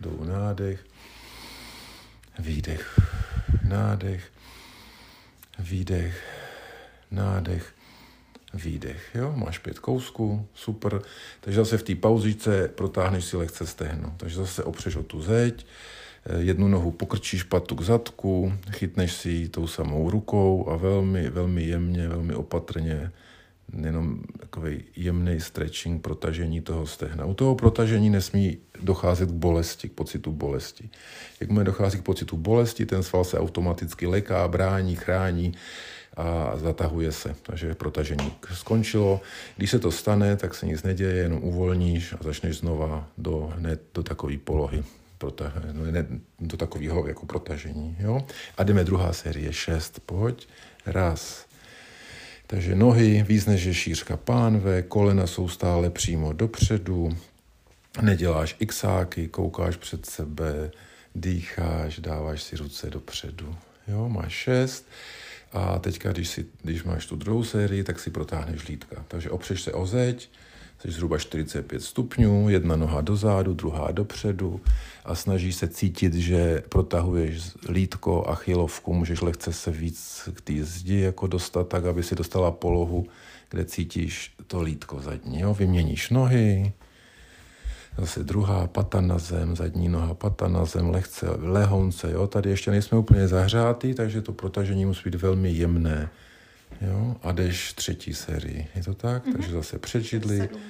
Dolů 0.00 0.24
nádech, 0.24 0.84
výdech, 2.38 3.00
nádech, 3.68 4.32
výdech, 5.58 6.24
nádech, 7.10 7.74
výdech. 8.54 9.10
Jo? 9.14 9.32
Máš 9.36 9.58
pět 9.58 9.78
kousků, 9.78 10.46
super. 10.54 11.02
Takže 11.40 11.60
zase 11.60 11.78
v 11.78 11.82
té 11.82 11.94
pauzice 11.94 12.68
protáhneš 12.68 13.24
si 13.24 13.36
lehce 13.36 13.66
stehno. 13.66 14.14
Takže 14.16 14.36
zase 14.36 14.64
opřeš 14.64 14.96
o 14.96 15.02
tu 15.02 15.22
zeď, 15.22 15.66
eh, 16.26 16.38
jednu 16.38 16.68
nohu 16.68 16.90
pokrčíš 16.90 17.42
patu 17.42 17.74
k 17.74 17.82
zadku, 17.82 18.52
chytneš 18.70 19.12
si 19.12 19.30
ji 19.30 19.48
tou 19.48 19.66
samou 19.66 20.10
rukou 20.10 20.68
a 20.68 20.76
velmi, 20.76 21.30
velmi 21.30 21.62
jemně, 21.62 22.08
velmi 22.08 22.34
opatrně 22.34 23.12
jenom 23.72 24.22
takový 24.40 24.84
jemný 24.96 25.40
stretching, 25.40 26.02
protažení 26.02 26.60
toho 26.60 26.86
stehna. 26.86 27.24
U 27.24 27.34
toho 27.34 27.54
protažení 27.54 28.10
nesmí 28.10 28.58
docházet 28.82 29.28
k 29.28 29.32
bolesti, 29.32 29.88
k 29.88 29.92
pocitu 29.92 30.32
bolesti. 30.32 30.90
Jakmile 31.40 31.64
dochází 31.64 31.98
k 31.98 32.02
pocitu 32.02 32.36
bolesti, 32.36 32.86
ten 32.86 33.02
sval 33.02 33.24
se 33.24 33.38
automaticky 33.38 34.06
leká, 34.06 34.48
brání, 34.48 34.96
chrání 34.96 35.54
a 36.16 36.52
zatahuje 36.56 37.12
se. 37.12 37.34
Takže 37.42 37.74
protažení 37.74 38.32
skončilo. 38.54 39.20
Když 39.56 39.70
se 39.70 39.78
to 39.78 39.90
stane, 39.90 40.36
tak 40.36 40.54
se 40.54 40.66
nic 40.66 40.82
neděje, 40.82 41.14
jenom 41.14 41.44
uvolníš 41.44 42.12
a 42.12 42.18
začneš 42.20 42.58
znova 42.58 43.08
do, 43.18 43.52
hned 43.56 43.82
do 43.94 44.02
takové 44.02 44.36
polohy 44.38 44.84
no, 45.72 45.84
do 46.40 46.56
takového 46.56 47.06
jako 47.06 47.26
protažení. 47.26 47.96
Jo? 48.00 48.26
A 48.58 48.62
jdeme 48.62 48.84
druhá 48.84 49.12
série, 49.12 49.52
šest, 49.52 50.00
pojď, 50.06 50.48
raz, 50.86 51.46
takže 52.52 52.74
nohy 52.74 53.24
víc 53.28 53.46
než 53.46 53.64
je 53.64 53.74
šířka 53.74 54.16
pánve, 54.16 54.82
kolena 54.82 55.26
jsou 55.26 55.48
stále 55.48 55.90
přímo 55.90 56.32
dopředu, 56.32 57.16
neděláš 58.02 58.56
xáky, 58.66 59.28
koukáš 59.28 59.76
před 59.76 60.06
sebe, 60.06 60.70
dýcháš, 61.14 61.98
dáváš 61.98 62.42
si 62.42 62.56
ruce 62.56 62.90
dopředu. 62.90 63.56
Jo, 63.88 64.08
máš 64.08 64.32
šest. 64.32 64.86
A 65.52 65.78
teďka, 65.78 66.12
když, 66.12 66.28
si, 66.28 66.46
když 66.62 66.84
máš 66.84 67.06
tu 67.06 67.16
druhou 67.16 67.44
sérii, 67.44 67.84
tak 67.84 68.00
si 68.00 68.10
protáhneš 68.10 68.68
lítka. 68.68 69.04
Takže 69.08 69.30
opřeš 69.30 69.62
se 69.62 69.72
o 69.72 69.86
zeď, 69.86 70.30
jsi 70.82 70.90
zhruba 70.90 71.18
45 71.18 71.82
stupňů, 71.82 72.48
jedna 72.48 72.76
noha 72.76 73.00
dozadu, 73.00 73.54
druhá 73.54 73.92
dopředu 73.92 74.60
a 75.04 75.14
snažíš 75.14 75.54
se 75.54 75.68
cítit, 75.68 76.14
že 76.14 76.62
protahuješ 76.68 77.42
lítko 77.68 78.26
a 78.28 78.34
chylovku, 78.34 78.94
můžeš 78.94 79.20
lehce 79.20 79.52
se 79.52 79.70
víc 79.70 80.28
k 80.34 80.40
té 80.40 80.52
zdi 80.64 81.00
jako 81.00 81.26
dostat, 81.26 81.68
tak 81.68 81.84
aby 81.84 82.02
si 82.02 82.14
dostala 82.14 82.50
polohu, 82.50 83.06
kde 83.50 83.64
cítíš 83.64 84.34
to 84.46 84.62
lítko 84.62 85.00
zadní. 85.00 85.40
Jo? 85.40 85.54
Vyměníš 85.54 86.10
nohy, 86.10 86.72
zase 87.98 88.24
druhá 88.24 88.66
pata 88.66 89.00
na 89.00 89.18
zem, 89.18 89.56
zadní 89.56 89.88
noha 89.88 90.14
pata 90.14 90.48
na 90.48 90.64
zem, 90.64 90.90
lehce 90.90 91.26
lehonce, 91.30 92.12
jo, 92.12 92.26
tady 92.26 92.50
ještě 92.50 92.70
nejsme 92.70 92.98
úplně 92.98 93.28
zahřátý, 93.28 93.94
takže 93.94 94.22
to 94.22 94.32
protažení 94.32 94.84
musí 94.84 95.10
být 95.10 95.14
velmi 95.14 95.50
jemné, 95.50 96.10
jo, 96.80 97.16
a 97.22 97.32
jdeš 97.32 97.72
třetí 97.72 98.14
sérii, 98.14 98.66
je 98.74 98.82
to 98.82 98.94
tak? 98.94 99.26
Mm-hmm. 99.26 99.32
Takže 99.32 99.52
zase 99.52 99.78
přečidli, 99.78 100.38
sedm. 100.38 100.60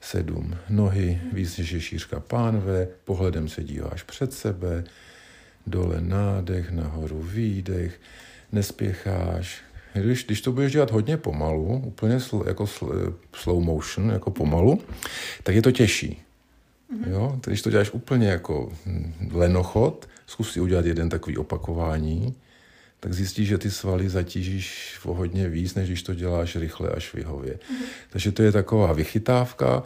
sedm, 0.00 0.56
nohy, 0.68 1.20
mm-hmm. 1.22 1.34
víc 1.34 1.58
než 1.58 1.70
je 1.70 1.80
šířka 1.80 2.20
pánve, 2.20 2.88
pohledem 3.04 3.48
se 3.48 3.64
díváš 3.64 4.02
před 4.02 4.32
sebe, 4.32 4.84
dole 5.66 6.00
nádech, 6.00 6.70
nahoru 6.70 7.22
výdech, 7.22 8.00
nespěcháš, 8.52 9.60
když, 9.94 10.24
když 10.24 10.40
to 10.40 10.52
budeš 10.52 10.72
dělat 10.72 10.90
hodně 10.90 11.16
pomalu, 11.16 11.82
úplně 11.86 12.20
sl, 12.20 12.44
jako 12.46 12.66
sl, 12.66 13.18
slow 13.36 13.64
motion, 13.64 14.10
jako 14.10 14.30
pomalu, 14.30 14.80
tak 15.42 15.54
je 15.54 15.62
to 15.62 15.72
těžší. 15.72 16.22
Mm-hmm. 16.92 17.10
Jo? 17.10 17.40
Když 17.46 17.62
to 17.62 17.70
děláš 17.70 17.90
úplně 17.90 18.28
jako 18.28 18.72
lenochod, 19.30 20.08
zkus 20.26 20.52
si 20.52 20.60
udělat 20.60 20.86
jeden 20.86 21.08
takový 21.08 21.36
opakování, 21.36 22.34
tak 23.06 23.14
zjistíš, 23.14 23.48
že 23.48 23.58
ty 23.58 23.70
svaly 23.70 24.08
zatížíš 24.08 24.98
o 25.04 25.14
hodně 25.14 25.48
víc, 25.48 25.74
než 25.74 25.88
když 25.88 26.02
to 26.02 26.14
děláš 26.14 26.56
rychle 26.56 26.90
a 26.90 27.00
švihově. 27.00 27.54
Mm-hmm. 27.54 27.84
Takže 28.10 28.32
to 28.32 28.42
je 28.42 28.52
taková 28.52 28.92
vychytávka. 28.92 29.82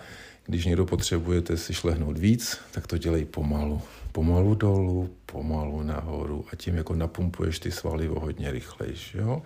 Když 0.46 0.64
někdo 0.64 0.86
potřebujete 0.86 1.56
si 1.56 1.74
šlehnout 1.74 2.18
víc, 2.18 2.58
tak 2.70 2.86
to 2.86 2.98
dělej 2.98 3.24
pomalu. 3.24 3.82
Pomalu 4.12 4.54
dolů, 4.54 5.10
pomalu 5.26 5.82
nahoru 5.82 6.44
a 6.52 6.56
tím 6.56 6.76
jako 6.76 6.94
napumpuješ 6.94 7.58
ty 7.58 7.70
svaly 7.70 8.08
o 8.08 8.20
hodně 8.20 8.50
rychlejš. 8.50 9.14
Jo? 9.14 9.42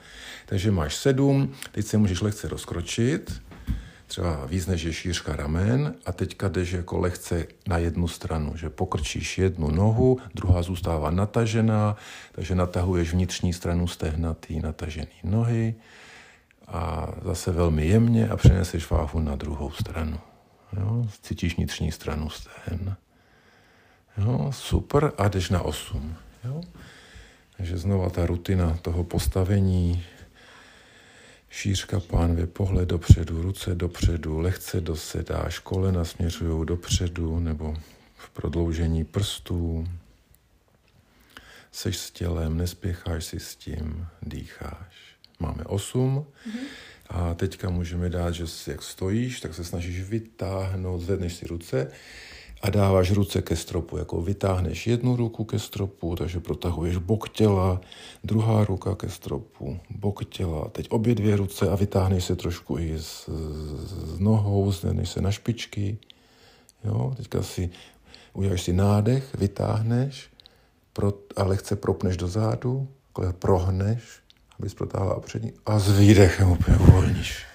Takže 0.47 0.71
máš 0.71 0.97
sedm, 0.97 1.55
teď 1.73 1.87
se 1.87 1.99
můžeš 1.99 2.21
lehce 2.21 2.49
rozkročit, 2.49 3.43
třeba 4.07 4.47
víc 4.47 4.67
než 4.67 4.83
je 4.83 4.93
šířka 4.93 5.37
ramen 5.37 5.95
a 6.07 6.13
teďka 6.13 6.49
jdeš 6.49 6.73
jako 6.73 6.99
lehce 6.99 7.47
na 7.69 7.79
jednu 7.79 8.09
stranu, 8.09 8.57
že 8.57 8.71
pokrčíš 8.71 9.39
jednu 9.39 9.71
nohu, 9.71 10.19
druhá 10.35 10.63
zůstává 10.63 11.11
natažená, 11.11 11.97
takže 12.33 12.55
natahuješ 12.55 13.13
vnitřní 13.13 13.53
stranu 13.53 13.87
stehnatý 13.87 14.61
natažený 14.61 15.21
nohy 15.25 15.75
a 16.69 17.13
zase 17.23 17.53
velmi 17.53 17.87
jemně 17.87 18.29
a 18.29 18.37
přeneseš 18.37 18.91
váhu 18.91 19.21
na 19.21 19.37
druhou 19.37 19.71
stranu. 19.71 20.19
Jo? 20.77 21.07
Cítíš 21.23 21.57
vnitřní 21.57 21.93
stranu 21.93 22.31
stehn. 22.31 22.97
Jo? 24.19 24.49
Super 24.53 25.13
a 25.19 25.29
jdeš 25.29 25.51
na 25.51 25.63
osm. 25.63 26.17
Jo? 26.45 26.61
Takže 27.57 27.79
znova 27.79 28.11
ta 28.11 28.27
rutina 28.27 28.79
toho 28.83 29.05
postavení, 29.05 30.05
Šířka 31.57 32.01
pánve, 32.01 32.47
pohled 32.47 32.89
dopředu, 32.89 33.43
ruce 33.43 33.75
dopředu, 33.75 34.39
lehce 34.39 34.81
dosedáš, 34.81 35.59
kolena 35.59 36.05
směřují 36.05 36.67
dopředu 36.67 37.39
nebo 37.39 37.77
v 38.17 38.31
prodloužení 38.31 39.05
prstů. 39.05 39.89
Seš 41.73 41.97
s 41.97 42.11
tělem, 42.11 42.57
nespěcháš 42.57 43.25
si 43.25 43.41
s 43.41 43.57
tím, 43.57 44.07
dýcháš. 44.23 45.17
Máme 45.41 45.65
osm. 45.65 46.27
Mm-hmm. 46.49 46.65
A 47.09 47.35
teďka 47.35 47.71
můžeme 47.71 48.09
dát, 48.09 48.31
že 48.31 48.45
jak 48.67 48.83
stojíš, 48.83 49.41
tak 49.41 49.55
se 49.55 49.65
snažíš 49.65 50.01
vytáhnout, 50.01 51.01
zvedneš 51.01 51.35
si 51.35 51.47
ruce 51.47 51.91
a 52.65 52.71
dáváš 52.71 53.11
ruce 53.11 53.43
ke 53.43 53.57
stropu, 53.57 53.97
jako 53.97 54.21
vytáhneš 54.21 54.87
jednu 54.87 55.17
ruku 55.17 55.45
ke 55.45 55.59
stropu, 55.59 56.17
takže 56.17 56.41
protahuješ 56.41 56.97
bok 56.97 57.29
těla, 57.29 57.81
druhá 58.25 58.65
ruka 58.65 58.95
ke 58.95 59.09
stropu, 59.09 59.79
bok 59.91 60.25
těla, 60.25 60.69
teď 60.69 60.87
obě 60.91 61.15
dvě 61.15 61.37
ruce 61.37 61.69
a 61.69 61.77
vytáhneš 61.77 62.25
se 62.25 62.37
trošku 62.37 62.79
i 62.79 62.95
s, 62.99 63.29
s 64.15 64.19
nohou, 64.19 64.73
zvedneš 64.73 65.09
se 65.09 65.21
na 65.21 65.31
špičky, 65.31 65.99
jo, 66.85 67.15
teďka 67.17 67.43
si 67.43 67.71
uděláš 68.33 68.63
si 68.63 68.73
nádech, 68.73 69.35
vytáhneš 69.35 70.31
pro, 70.93 71.13
a 71.37 71.45
lehce 71.45 71.77
propneš 71.77 72.17
do 72.17 72.29
zádu, 72.29 72.89
prohneš, 73.33 74.03
abys 74.59 74.75
protáhla 74.75 75.21
přední 75.21 75.53
a 75.67 75.79
s 75.79 75.99
výdechem 75.99 76.51
úplně 76.51 76.77
uvolníš 76.77 77.54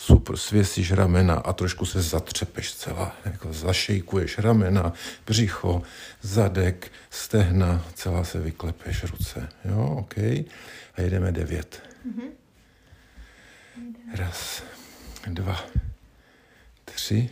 super, 0.00 0.36
svěsíš 0.36 0.92
ramena 0.92 1.34
a 1.34 1.52
trošku 1.52 1.86
se 1.86 2.02
zatřepeš 2.02 2.74
celá, 2.74 3.16
jako 3.24 3.52
zašejkuješ 3.52 4.38
ramena, 4.38 4.92
břicho, 5.26 5.82
zadek, 6.22 6.92
stehna, 7.10 7.84
celá 7.94 8.24
se 8.24 8.40
vyklepeš 8.40 9.04
ruce, 9.04 9.48
jo, 9.64 9.96
OK. 9.98 10.18
A 10.94 11.00
jedeme 11.00 11.32
devět. 11.32 11.82
Mm-hmm. 12.06 12.30
Raz, 14.14 14.62
dva, 15.26 15.64
tři, 16.84 17.30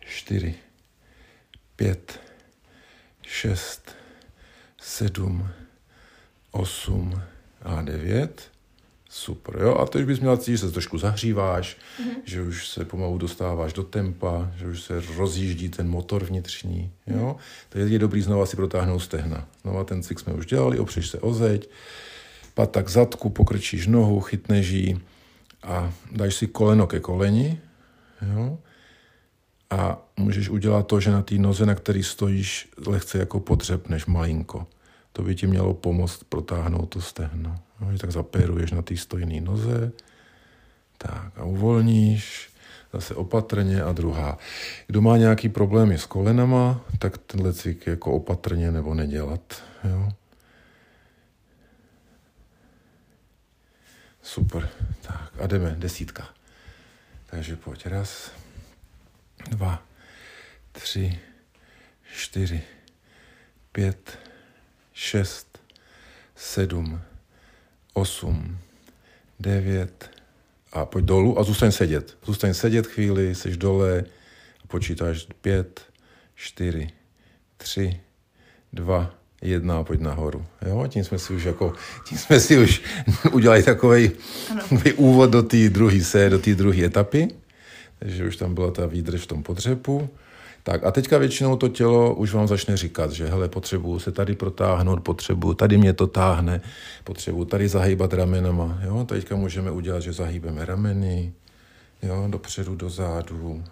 čtyři, 0.00 0.54
pět, 1.76 2.20
šest, 3.22 3.96
sedm, 4.80 5.48
osm 6.50 7.22
a 7.62 7.82
devět. 7.82 8.53
Super, 9.16 9.62
jo. 9.62 9.74
A 9.74 9.86
teď 9.86 10.06
bys 10.06 10.20
měla 10.20 10.36
cítit, 10.36 10.52
že 10.52 10.58
se 10.58 10.70
trošku 10.70 10.98
zahříváš, 10.98 11.76
mm-hmm. 11.76 12.14
že 12.24 12.42
už 12.42 12.68
se 12.68 12.84
pomalu 12.84 13.18
dostáváš 13.18 13.72
do 13.72 13.82
tempa, 13.82 14.50
že 14.56 14.66
už 14.66 14.82
se 14.82 15.02
rozjíždí 15.16 15.68
ten 15.68 15.88
motor 15.88 16.24
vnitřní, 16.24 16.92
jo. 17.06 17.36
Mm-hmm. 17.38 17.68
Tak 17.68 17.90
je 17.90 17.98
dobrý 17.98 18.22
znova 18.22 18.46
si 18.46 18.56
protáhnout 18.56 18.98
stehna. 18.98 19.48
Znova 19.62 19.84
ten 19.84 20.02
cik 20.02 20.20
jsme 20.20 20.32
už 20.32 20.46
dělali, 20.46 20.78
opřeš 20.78 21.08
se 21.08 21.20
o 21.20 21.34
zeď, 21.34 21.70
pata 22.54 22.82
k 22.82 22.88
zadku, 22.88 23.30
pokrčíš 23.30 23.86
nohu, 23.86 24.20
chytneš 24.20 24.68
ji 24.68 25.00
a 25.62 25.92
dáš 26.12 26.34
si 26.34 26.46
koleno 26.46 26.86
ke 26.86 27.00
koleni, 27.00 27.60
jo. 28.34 28.58
A 29.70 29.98
můžeš 30.16 30.48
udělat 30.48 30.86
to, 30.86 31.00
že 31.00 31.10
na 31.10 31.22
té 31.22 31.34
noze, 31.34 31.66
na 31.66 31.74
který 31.74 32.02
stojíš, 32.02 32.68
lehce 32.86 33.18
jako 33.18 33.40
potřebneš 33.40 34.06
malinko. 34.06 34.66
To 35.14 35.22
by 35.22 35.34
ti 35.34 35.46
mělo 35.46 35.74
pomoct 35.74 36.24
protáhnout 36.24 36.86
to 36.86 37.00
stehno. 37.00 37.58
No, 37.80 37.98
tak 37.98 38.10
zapéruješ 38.12 38.70
na 38.70 38.82
té 38.82 38.96
stojné 38.96 39.40
noze, 39.40 39.92
tak 40.98 41.38
a 41.38 41.44
uvolníš, 41.44 42.50
zase 42.92 43.14
opatrně 43.14 43.82
a 43.82 43.92
druhá. 43.92 44.38
Kdo 44.86 45.00
má 45.00 45.16
nějaký 45.16 45.48
problémy 45.48 45.98
s 45.98 46.06
kolenama, 46.06 46.84
tak 46.98 47.18
tenhle 47.18 47.52
cvik 47.52 47.86
jako 47.86 48.12
opatrně 48.12 48.70
nebo 48.72 48.94
nedělat. 48.94 49.62
Jo? 49.84 50.12
Super. 54.22 54.68
Tak 55.02 55.32
a 55.40 55.46
jdeme, 55.46 55.74
desítka. 55.78 56.28
Takže 57.30 57.56
pojď, 57.56 57.86
raz, 57.86 58.30
dva, 59.50 59.82
tři, 60.72 61.18
čtyři, 62.14 62.62
pět, 63.72 64.18
šest, 64.94 65.58
sedm, 66.36 67.00
8, 67.92 68.58
9 69.40 70.10
a 70.72 70.84
pojď 70.84 71.04
dolů 71.04 71.38
a 71.38 71.42
zůstaň 71.42 71.72
sedět. 71.72 72.16
Zůstaň 72.24 72.54
sedět 72.54 72.86
chvíli, 72.86 73.34
jsi 73.34 73.56
dole 73.56 74.04
a 74.64 74.66
počítáš 74.66 75.26
5, 75.40 75.82
4, 76.34 76.88
3, 77.56 78.00
2, 78.72 79.14
jedna 79.42 79.78
a 79.78 79.84
pojď 79.84 80.00
nahoru. 80.00 80.46
Jo, 80.66 80.86
tím 80.88 81.04
jsme 81.04 81.18
si 81.18 81.32
už 81.32 81.44
jako, 81.44 81.72
tím 82.08 82.18
jsme 82.18 82.40
si 82.40 82.58
už 82.58 82.82
udělali 83.32 83.62
takový 83.62 84.10
úvod 84.96 85.30
do 85.30 85.42
té 85.42 85.68
druhé 85.68 86.00
se, 86.00 86.30
do 86.30 86.38
té 86.38 86.54
druhé 86.54 86.84
etapy. 86.84 87.28
Takže 87.98 88.26
už 88.26 88.36
tam 88.36 88.54
byla 88.54 88.70
ta 88.70 88.86
výdrž 88.86 89.20
v 89.20 89.26
tom 89.26 89.42
potřepu. 89.42 90.08
Tak 90.66 90.84
a 90.84 90.90
teďka 90.90 91.18
většinou 91.18 91.56
to 91.56 91.68
tělo 91.68 92.14
už 92.14 92.34
vám 92.34 92.48
začne 92.48 92.76
říkat, 92.76 93.12
že 93.12 93.28
hele, 93.28 93.48
potřebuju 93.48 93.98
se 93.98 94.12
tady 94.12 94.34
protáhnout, 94.34 95.02
potřebuju, 95.02 95.54
tady 95.54 95.78
mě 95.78 95.92
to 95.92 96.06
táhne, 96.06 96.60
potřebuju 97.04 97.44
tady 97.44 97.68
zahýbat 97.68 98.12
ramenama. 98.12 98.80
Jo? 98.84 99.04
Teďka 99.04 99.36
můžeme 99.36 99.70
udělat, 99.70 100.00
že 100.00 100.12
zahýbeme 100.12 100.64
rameny, 100.64 101.32
jo? 102.02 102.26
dopředu, 102.30 102.76
dozadu. 102.76 103.64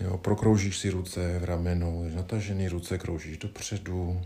Jo? 0.00 0.18
Prokroužíš 0.18 0.78
si 0.78 0.90
ruce 0.90 1.38
v 1.38 1.44
ramenou, 1.44 2.10
natažený 2.14 2.68
ruce 2.68 2.98
kroužíš 2.98 3.38
dopředu 3.38 4.20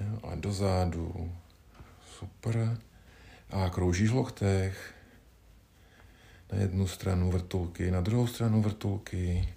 jo? 0.00 0.18
a 0.22 0.34
dozadu. 0.34 1.32
Super. 2.18 2.78
A 3.50 3.70
kroužíš 3.70 4.10
v 4.10 4.14
loktech. 4.14 4.94
Na 6.52 6.58
jednu 6.58 6.86
stranu 6.86 7.30
vrtulky, 7.30 7.90
na 7.90 8.00
druhou 8.00 8.26
stranu 8.26 8.62
vrtulky 8.62 9.48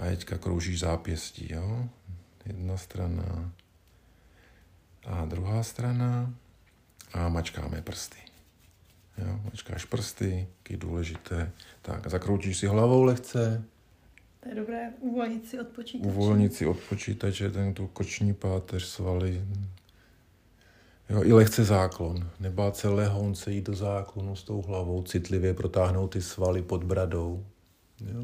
A 0.00 0.04
teďka 0.04 0.38
kroužíš 0.38 0.80
zápěstí, 0.80 1.52
jo? 1.52 1.88
Jedna 2.46 2.76
strana 2.76 3.52
a 5.06 5.24
druhá 5.24 5.62
strana 5.62 6.34
a 7.12 7.28
mačkáme 7.28 7.82
prsty. 7.82 8.18
Jo, 9.18 9.40
mačkáš 9.44 9.84
prsty, 9.84 10.46
je 10.68 10.76
důležité. 10.76 11.52
Tak, 11.82 12.10
zakroutíš 12.10 12.58
si 12.58 12.66
hlavou 12.66 13.02
lehce. 13.02 13.64
To 14.40 14.48
je 14.48 14.54
dobré, 14.54 14.90
uvolnit 15.00 15.48
si 15.48 15.60
od 15.60 15.68
počítače. 15.68 16.08
Uvolnit 16.08 16.54
si 16.54 16.66
od 16.66 16.80
počítače, 16.88 17.50
ten 17.50 17.74
tu 17.74 17.86
koční 17.86 18.34
páteř, 18.34 18.84
svaly. 18.84 19.44
Jo, 21.10 21.24
i 21.24 21.32
lehce 21.32 21.64
záklon. 21.64 22.30
Nebát 22.40 22.76
se 22.76 22.88
lehonce 22.88 23.52
jít 23.52 23.66
do 23.66 23.74
záklonu 23.74 24.36
s 24.36 24.44
tou 24.44 24.62
hlavou, 24.62 25.02
citlivě 25.02 25.54
protáhnout 25.54 26.12
ty 26.12 26.22
svaly 26.22 26.62
pod 26.62 26.84
bradou. 26.84 27.46
Jo. 28.00 28.22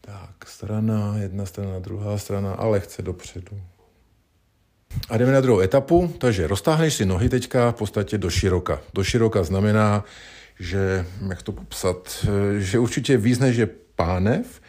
Tak, 0.00 0.48
strana, 0.48 1.14
jedna 1.18 1.46
strana, 1.46 1.78
druhá 1.78 2.18
strana 2.18 2.52
a 2.52 2.66
lehce 2.66 3.02
dopředu. 3.02 3.60
A 5.08 5.16
jdeme 5.16 5.32
na 5.32 5.40
druhou 5.40 5.60
etapu, 5.60 6.14
takže 6.18 6.46
roztáhneš 6.46 6.94
si 6.94 7.06
nohy 7.06 7.28
teďka 7.28 7.72
v 7.72 7.74
podstatě 7.74 8.18
do 8.18 8.30
široka. 8.30 8.80
Do 8.94 9.04
široka 9.04 9.42
znamená, 9.42 10.04
že, 10.60 11.06
jak 11.28 11.42
to 11.42 11.52
popsat, 11.52 12.26
že 12.58 12.78
určitě 12.78 13.16
víc 13.16 13.38
než 13.38 13.56
je 13.56 13.68
pánev 13.96 14.60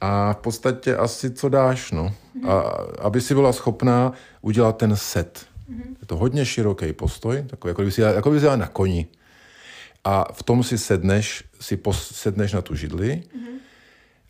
a 0.00 0.32
v 0.32 0.36
podstatě 0.36 0.96
asi 0.96 1.30
co 1.30 1.48
dáš, 1.48 1.90
no. 1.90 2.14
A 2.48 2.58
aby 2.98 3.20
si 3.20 3.34
byla 3.34 3.52
schopná 3.52 4.12
udělat 4.40 4.76
ten 4.76 4.96
set. 4.96 5.46
Je 6.00 6.06
to 6.06 6.16
hodně 6.16 6.46
široký 6.46 6.92
postoj, 6.92 7.44
takový, 7.46 7.70
jako 7.70 7.82
by 7.82 7.90
si, 7.90 8.00
jako 8.00 8.30
by 8.30 8.40
si 8.40 8.46
na 8.46 8.66
koni. 8.66 9.06
A 10.04 10.32
v 10.32 10.42
tom 10.42 10.64
si 10.64 10.78
sedneš, 10.78 11.44
si 11.60 11.76
pos, 11.76 12.10
sedneš 12.16 12.52
na 12.52 12.62
tu 12.62 12.74
židli 12.74 13.22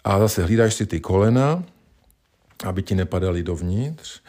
a 0.04 0.18
zase 0.18 0.42
hlídáš 0.42 0.74
si 0.74 0.86
ty 0.86 1.00
kolena, 1.00 1.64
aby 2.64 2.82
ti 2.82 2.94
nepadaly 2.94 3.42
dovnitř 3.42 4.20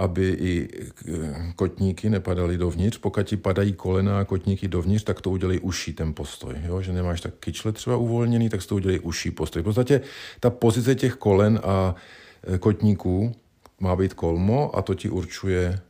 aby 0.00 0.28
i 0.28 0.68
eh, 1.08 1.52
kotníky 1.56 2.10
nepadaly 2.10 2.58
dovnitř. 2.58 2.98
Pokud 2.98 3.22
ti 3.22 3.36
padají 3.36 3.72
kolena 3.72 4.20
a 4.20 4.24
kotníky 4.24 4.68
dovnitř, 4.68 5.04
tak 5.04 5.20
to 5.20 5.30
udělej 5.30 5.60
uší 5.62 5.92
ten 5.92 6.14
postoj. 6.14 6.54
Jo? 6.64 6.82
Že 6.82 6.92
nemáš 6.92 7.20
tak 7.20 7.34
kyčle 7.40 7.72
třeba 7.72 7.96
uvolněný, 7.96 8.48
tak 8.48 8.66
to 8.66 8.74
udělej 8.74 9.00
uší 9.02 9.30
postoj. 9.30 9.62
V 9.62 9.64
podstatě 9.64 10.00
ta 10.40 10.50
pozice 10.50 10.94
těch 10.94 11.14
kolen 11.14 11.60
a 11.64 11.94
eh, 12.54 12.58
kotníků 12.58 13.34
má 13.80 13.96
být 13.96 14.14
kolmo 14.14 14.76
a 14.76 14.82
to 14.82 14.94
ti 14.94 15.10
určuje 15.10 15.80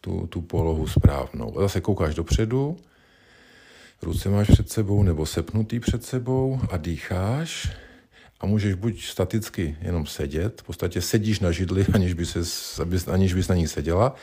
tu, 0.00 0.26
tu 0.26 0.40
polohu 0.40 0.86
správnou. 0.86 1.58
A 1.58 1.60
zase 1.60 1.80
koukáš 1.80 2.14
dopředu, 2.14 2.76
ruce 4.02 4.28
máš 4.28 4.48
před 4.50 4.70
sebou 4.70 5.02
nebo 5.02 5.26
sepnutý 5.26 5.80
před 5.80 6.04
sebou 6.04 6.60
a 6.70 6.76
dýcháš 6.76 7.72
a 8.40 8.46
můžeš 8.46 8.74
buď 8.74 9.04
staticky 9.04 9.76
jenom 9.80 10.06
sedět, 10.06 10.60
v 10.60 10.64
podstatě 10.64 11.00
sedíš 11.00 11.40
na 11.40 11.52
židli, 11.52 11.86
aniž, 11.92 12.14
by 12.14 12.26
ses, 12.26 12.80
aniž 13.12 13.34
bys 13.34 13.48
na 13.48 13.54
ní 13.54 13.68
seděla, 13.68 14.14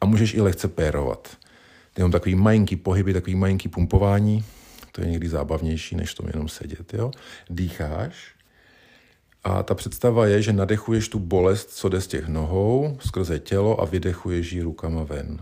a 0.00 0.06
můžeš 0.06 0.34
i 0.34 0.40
lehce 0.40 0.68
pérovat. 0.68 1.36
Jenom 1.96 2.12
takový 2.12 2.34
malinký 2.34 2.76
pohyby, 2.76 3.12
takový 3.12 3.34
malinký 3.34 3.68
pumpování, 3.68 4.44
to 4.92 5.00
je 5.00 5.06
někdy 5.06 5.28
zábavnější, 5.28 5.96
než 5.96 6.14
to 6.14 6.24
jenom 6.26 6.48
sedět. 6.48 6.94
Jo? 6.94 7.10
Dýcháš 7.50 8.34
a 9.44 9.62
ta 9.62 9.74
představa 9.74 10.26
je, 10.26 10.42
že 10.42 10.52
nadechuješ 10.52 11.08
tu 11.08 11.18
bolest, 11.18 11.70
co 11.70 11.88
jde 11.88 12.00
z 12.00 12.06
těch 12.06 12.28
nohou, 12.28 12.98
skrze 13.00 13.38
tělo 13.38 13.80
a 13.80 13.84
vydechuješ 13.84 14.52
ji 14.52 14.62
rukama 14.62 15.02
ven. 15.02 15.38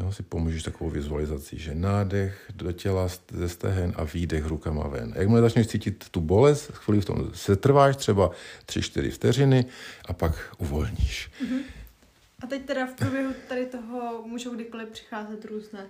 Jo, 0.00 0.12
si 0.12 0.22
pomůžeš 0.22 0.62
takovou 0.62 0.90
vizualizací, 0.90 1.58
že 1.58 1.74
nádech 1.74 2.50
do 2.54 2.72
těla 2.72 3.08
ze 3.32 3.48
stehen 3.48 3.92
a 3.96 4.04
výdech 4.04 4.46
rukama 4.46 4.88
ven. 4.88 5.12
Jakmile 5.16 5.40
začneš 5.40 5.66
cítit 5.66 6.08
tu 6.08 6.20
bolest, 6.20 6.70
chvíli 6.72 7.00
v 7.00 7.04
tom 7.04 7.30
se 7.34 7.56
trváš 7.56 7.96
třeba 7.96 8.30
3-4 8.66 9.10
vteřiny 9.10 9.64
a 10.04 10.12
pak 10.12 10.54
uvolníš. 10.58 11.30
Uh-huh. 11.44 11.60
A 12.42 12.46
teď 12.46 12.64
teda 12.64 12.86
v 12.86 12.92
průběhu 12.92 13.32
tady 13.48 13.66
toho 13.66 14.22
můžou 14.26 14.54
kdykoliv 14.54 14.88
přicházet 14.88 15.44
různé 15.44 15.86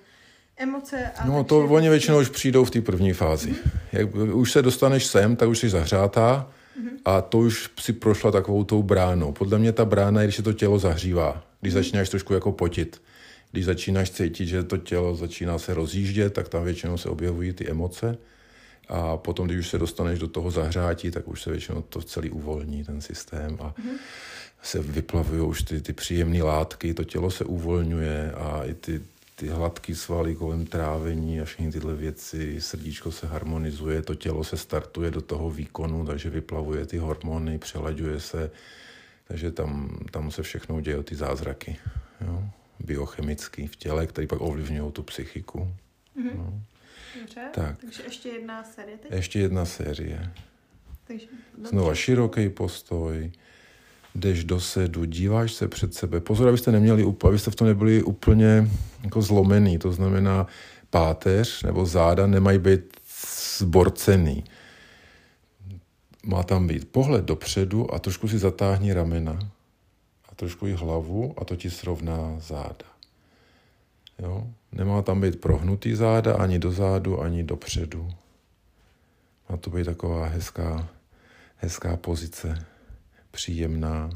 emoce. 0.56 1.10
A 1.16 1.26
no 1.26 1.44
to 1.44 1.58
oni 1.58 1.88
většinou 1.88 2.20
už 2.20 2.28
přijdou 2.28 2.64
v 2.64 2.70
té 2.70 2.80
první 2.80 3.12
fázi. 3.12 3.50
Uh-huh. 3.50 3.70
Jak 3.92 4.14
už 4.14 4.52
se 4.52 4.62
dostaneš 4.62 5.06
sem, 5.06 5.36
tak 5.36 5.48
už 5.48 5.58
jsi 5.58 5.68
zahřátá 5.68 6.50
uh-huh. 6.80 6.90
a 7.04 7.20
to 7.20 7.38
už 7.38 7.70
si 7.80 7.92
prošla 7.92 8.30
takovou 8.30 8.64
tou 8.64 8.82
bránou. 8.82 9.32
Podle 9.32 9.58
mě 9.58 9.72
ta 9.72 9.84
brána 9.84 10.20
je, 10.20 10.26
když 10.26 10.36
se 10.36 10.42
to 10.42 10.52
tělo 10.52 10.78
zahřívá, 10.78 11.44
když 11.60 11.72
začínáš 11.72 12.08
trošku 12.08 12.34
jako 12.34 12.52
potit 12.52 13.00
když 13.52 13.64
začínáš 13.64 14.10
cítit, 14.10 14.46
že 14.46 14.62
to 14.62 14.76
tělo 14.76 15.16
začíná 15.16 15.58
se 15.58 15.74
rozjíždět, 15.74 16.32
tak 16.32 16.48
tam 16.48 16.64
většinou 16.64 16.98
se 16.98 17.08
objevují 17.08 17.52
ty 17.52 17.68
emoce. 17.68 18.18
A 18.88 19.16
potom, 19.16 19.46
když 19.46 19.58
už 19.58 19.68
se 19.68 19.78
dostaneš 19.78 20.18
do 20.18 20.28
toho 20.28 20.50
zahřátí, 20.50 21.10
tak 21.10 21.28
už 21.28 21.42
se 21.42 21.50
většinou 21.50 21.82
to 21.82 22.02
celý 22.02 22.30
uvolní, 22.30 22.84
ten 22.84 23.00
systém. 23.00 23.58
A 23.60 23.70
mm-hmm. 23.70 23.96
se 24.62 24.78
vyplavují 24.78 25.40
už 25.40 25.62
ty, 25.62 25.80
ty 25.80 25.92
příjemné 25.92 26.42
látky, 26.42 26.94
to 26.94 27.04
tělo 27.04 27.30
se 27.30 27.44
uvolňuje 27.44 28.32
a 28.32 28.64
i 28.64 28.74
ty, 28.74 29.00
ty 29.36 29.48
hladké 29.48 29.94
svaly 29.94 30.34
kolem 30.34 30.66
trávení 30.66 31.40
a 31.40 31.44
všechny 31.44 31.72
tyhle 31.72 31.94
věci, 31.94 32.60
srdíčko 32.60 33.12
se 33.12 33.26
harmonizuje, 33.26 34.02
to 34.02 34.14
tělo 34.14 34.44
se 34.44 34.56
startuje 34.56 35.10
do 35.10 35.20
toho 35.20 35.50
výkonu, 35.50 36.06
takže 36.06 36.30
vyplavuje 36.30 36.86
ty 36.86 36.98
hormony, 36.98 37.58
přelaďuje 37.58 38.20
se, 38.20 38.50
takže 39.28 39.50
tam, 39.50 39.98
tam 40.10 40.30
se 40.30 40.42
všechno 40.42 40.80
děje, 40.80 41.02
ty 41.02 41.14
zázraky. 41.14 41.76
Jo? 42.20 42.44
Biochemický 42.80 43.66
v 43.66 43.76
těle, 43.76 44.06
který 44.06 44.26
pak 44.26 44.40
ovlivňují 44.40 44.92
tu 44.92 45.02
psychiku. 45.02 45.58
Mm-hmm. 46.16 46.36
No. 46.36 46.62
Dobře, 47.20 47.40
tak. 47.54 47.76
takže 47.80 48.02
ještě 48.02 48.28
jedna 48.28 48.64
série 48.64 48.96
teď? 48.98 49.12
Ještě 49.12 49.38
jedna 49.38 49.64
série. 49.64 50.32
Takže, 51.06 51.26
Znova 51.64 51.94
široký 51.94 52.48
postoj, 52.48 53.32
jdeš 54.14 54.44
do 54.44 54.60
sedu, 54.60 55.04
díváš 55.04 55.52
se 55.52 55.68
před 55.68 55.94
sebe. 55.94 56.20
Pozor, 56.20 56.48
abyste 56.48 56.72
neměli, 56.72 57.14
abyste 57.28 57.50
v 57.50 57.54
tom 57.54 57.66
nebyli 57.66 58.02
úplně 58.02 58.68
jako 59.04 59.22
zlomený, 59.22 59.78
to 59.78 59.92
znamená 59.92 60.46
páteř 60.90 61.62
nebo 61.62 61.86
záda 61.86 62.26
nemají 62.26 62.58
být 62.58 62.80
zborcený. 63.58 64.44
Má 66.26 66.42
tam 66.42 66.66
být 66.66 66.88
pohled 66.88 67.24
dopředu 67.24 67.94
a 67.94 67.98
trošku 67.98 68.28
si 68.28 68.38
zatáhni 68.38 68.92
ramena 68.92 69.38
trošku 70.38 70.66
i 70.66 70.72
hlavu 70.72 71.34
a 71.36 71.44
to 71.44 71.56
ti 71.56 71.70
srovná 71.70 72.38
záda. 72.38 72.86
Jo? 74.18 74.46
Nemá 74.72 75.02
tam 75.02 75.20
být 75.20 75.40
prohnutý 75.40 75.94
záda 75.94 76.36
ani 76.36 76.58
do 76.58 76.72
zádu, 76.72 77.20
ani 77.20 77.42
dopředu. 77.42 78.10
Má 79.48 79.56
to 79.56 79.70
být 79.70 79.84
taková 79.84 80.26
hezká, 80.26 80.88
hezká 81.56 81.96
pozice, 81.96 82.66
příjemná. 83.30 84.10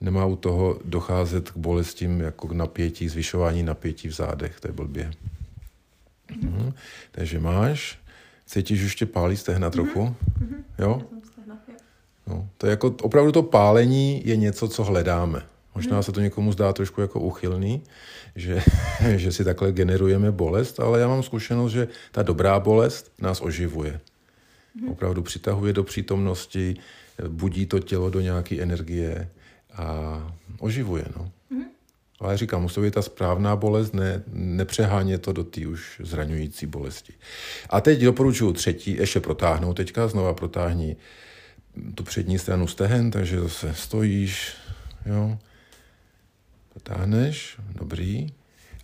Nemá 0.00 0.26
u 0.26 0.36
toho 0.36 0.80
docházet 0.84 1.50
k 1.50 1.56
bolestím 1.56 2.20
jako 2.20 2.48
k 2.48 2.52
napětí, 2.52 3.08
zvyšování 3.08 3.62
napětí 3.62 4.08
v 4.08 4.12
zádech, 4.12 4.60
to 4.60 4.68
je 4.68 4.72
blbě. 4.72 5.12
Mhm. 6.42 6.72
Takže 7.10 7.40
máš, 7.40 7.98
cítíš, 8.46 8.78
že 8.78 8.84
ještě 8.84 9.06
pálí 9.06 9.36
stehna 9.36 9.70
trochu, 9.70 10.00
mm-hmm. 10.00 10.64
jo? 10.78 11.02
No, 12.34 12.48
to 12.58 12.66
je 12.66 12.70
jako, 12.70 12.94
opravdu 13.02 13.32
to 13.32 13.42
pálení 13.42 14.22
je 14.24 14.36
něco, 14.36 14.68
co 14.68 14.84
hledáme. 14.84 15.42
Možná 15.74 16.02
se 16.02 16.12
to 16.12 16.20
někomu 16.20 16.52
zdá 16.52 16.72
trošku 16.72 17.00
jako 17.00 17.20
uchylný, 17.20 17.82
že, 18.36 18.62
že 19.16 19.32
si 19.32 19.44
takhle 19.44 19.72
generujeme 19.72 20.32
bolest, 20.32 20.80
ale 20.80 21.00
já 21.00 21.08
mám 21.08 21.22
zkušenost, 21.22 21.72
že 21.72 21.88
ta 22.12 22.22
dobrá 22.22 22.60
bolest 22.60 23.12
nás 23.20 23.40
oživuje. 23.40 24.00
Opravdu 24.90 25.22
přitahuje 25.22 25.72
do 25.72 25.84
přítomnosti, 25.84 26.76
budí 27.28 27.66
to 27.66 27.78
tělo 27.78 28.10
do 28.10 28.20
nějaké 28.20 28.62
energie 28.62 29.28
a 29.76 30.18
oživuje. 30.58 31.04
No. 31.16 31.30
Ale 32.20 32.36
říkám, 32.36 32.62
musí 32.62 32.80
být 32.80 32.94
ta 32.94 33.02
správná 33.02 33.56
bolest, 33.56 33.94
ne, 33.94 34.22
nepřeháně 34.32 35.18
to 35.18 35.32
do 35.32 35.44
té 35.44 35.66
už 35.66 36.00
zraňující 36.04 36.66
bolesti. 36.66 37.12
A 37.70 37.80
teď 37.80 38.00
doporučuji 38.00 38.52
třetí, 38.52 38.96
ještě 38.96 39.20
protáhnout 39.20 39.76
teďka, 39.76 40.08
znova 40.08 40.34
protáhni 40.34 40.96
tu 41.94 42.04
přední 42.04 42.38
stranu 42.38 42.66
stehen, 42.66 43.10
takže 43.10 43.40
zase 43.40 43.74
stojíš, 43.74 44.52
jo, 45.06 45.38
potáhneš, 46.74 47.56
dobrý. 47.74 48.26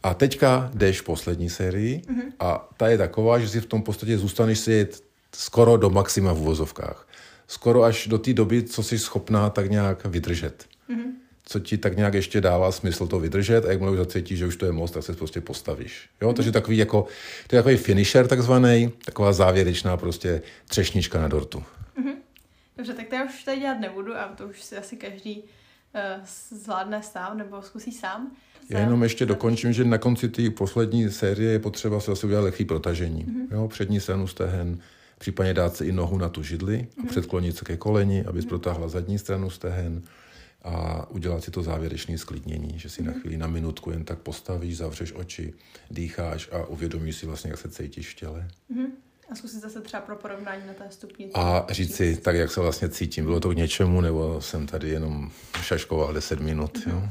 A 0.03 0.15
teďka 0.15 0.71
jdeš 0.75 1.01
v 1.01 1.05
poslední 1.05 1.51
sérii 1.51 1.99
mm-hmm. 1.99 2.33
a 2.41 2.69
ta 2.77 2.89
je 2.89 2.99
taková, 2.99 3.39
že 3.39 3.49
si 3.49 3.61
v 3.61 3.67
tom 3.67 3.83
podstatě 3.83 4.19
zůstaneš 4.19 4.59
si 4.59 4.89
skoro 5.35 5.77
do 5.77 5.91
maxima 5.91 6.33
v 6.33 6.41
uvozovkách. 6.41 7.09
Skoro 7.47 7.83
až 7.83 8.07
do 8.07 8.19
té 8.19 8.33
doby, 8.33 8.63
co 8.63 8.83
jsi 8.83 8.99
schopná 8.99 9.51
tak 9.51 9.71
nějak 9.71 10.07
vydržet. 10.07 10.65
Mm-hmm. 10.91 11.11
Co 11.45 11.61
ti 11.61 11.79
tak 11.79 11.97
nějak 11.97 12.15
ještě 12.15 12.41
dává 12.41 12.73
smysl 12.73 13.07
to 13.07 13.21
vydržet 13.21 13.65
a 13.65 13.71
jakmile 13.71 13.93
už 13.93 13.99
zacítíš, 13.99 14.39
že 14.39 14.47
už 14.47 14.57
to 14.57 14.67
je 14.67 14.73
moc, 14.73 14.91
tak 14.91 15.03
se 15.03 15.13
prostě 15.13 15.41
postavíš. 15.41 16.09
Jo? 16.21 16.29
Mm-hmm. 16.29 16.35
Takže 16.35 16.53
takový 16.53 16.77
jako, 16.77 17.07
to 17.47 17.57
je 17.57 17.63
takový 17.63 17.77
finisher 17.77 18.27
takzvaný, 18.29 18.93
taková 19.05 19.33
závěrečná 19.33 19.97
prostě 19.97 20.43
třešnička 20.69 21.21
na 21.21 21.29
dortu. 21.29 21.63
Mm-hmm. 22.81 22.87
Dobře, 22.87 22.95
tak 22.95 23.09
to 23.09 23.15
já 23.15 23.25
už 23.25 23.45
tady 23.45 23.61
dělat 23.61 23.81
nebudu 23.81 24.17
a 24.17 24.29
to 24.29 24.49
už 24.49 24.63
si 24.63 24.77
asi 24.77 24.97
každý 24.97 25.43
uh, 25.43 26.25
zvládne 26.51 27.03
sám 27.03 27.39
nebo 27.39 27.63
zkusí 27.63 27.93
sám. 27.93 28.37
Já 28.71 28.79
jenom 28.81 29.03
ještě 29.03 29.27
dokončím, 29.27 29.73
že 29.73 29.85
na 29.85 29.99
konci 29.99 30.29
té 30.29 30.51
poslední 30.51 31.11
série 31.11 31.53
je 31.53 31.59
potřeba 31.59 32.01
se 32.01 32.13
asi 32.13 32.27
udělat 32.27 32.41
lehký 32.41 32.65
protažení. 32.65 33.25
Mm-hmm. 33.25 33.55
Jo, 33.55 33.69
přední 33.69 34.01
stranu 34.01 34.27
stehen, 34.27 34.79
případně 35.19 35.55
dát 35.55 35.77
si 35.77 35.85
i 35.85 35.93
nohu 35.93 36.19
na 36.19 36.29
tu 36.29 36.43
židli 36.43 36.89
a 37.03 37.07
předklonit 37.07 37.57
se 37.57 37.65
ke 37.65 37.77
koleni, 37.77 38.25
abys 38.25 38.45
protáhla 38.45 38.89
zadní 38.89 39.19
stranu 39.19 39.51
stehen 39.51 40.03
a 40.63 41.07
udělat 41.11 41.45
si 41.45 41.51
to 41.51 41.63
závěrečné 41.63 42.19
sklidnění, 42.19 42.79
že 42.79 42.89
si 42.89 43.03
na 43.03 43.13
chvíli, 43.13 43.37
na 43.37 43.47
minutku 43.47 43.91
jen 43.91 44.05
tak 44.05 44.19
postavíš, 44.19 44.77
zavřeš 44.77 45.13
oči, 45.13 45.55
dýcháš 45.91 46.49
a 46.53 46.67
uvědomíš 46.67 47.17
si 47.17 47.27
vlastně, 47.27 47.51
jak 47.51 47.61
se 47.61 47.69
cítíš 47.69 48.11
v 48.11 48.15
těle. 48.15 48.49
A 49.31 49.35
zkusit 49.35 49.61
zase 49.61 49.81
třeba 49.81 50.03
pro 50.03 50.17
porovnání 50.17 50.67
na 50.67 50.75
té 50.75 50.85
stupnici. 50.91 51.33
A 51.35 51.67
říct 51.71 51.95
si, 51.95 52.17
tak 52.17 52.37
jak 52.37 52.51
se 52.51 52.61
vlastně 52.61 52.89
cítím, 52.89 53.25
bylo 53.25 53.41
to 53.41 53.51
k 53.51 53.57
něčemu, 53.57 54.01
nebo 54.01 54.41
jsem 54.41 54.67
tady 54.67 54.89
jenom 54.89 55.31
šaškoval 55.63 56.13
10 56.13 56.41
minut, 56.41 56.79
jo? 56.87 57.03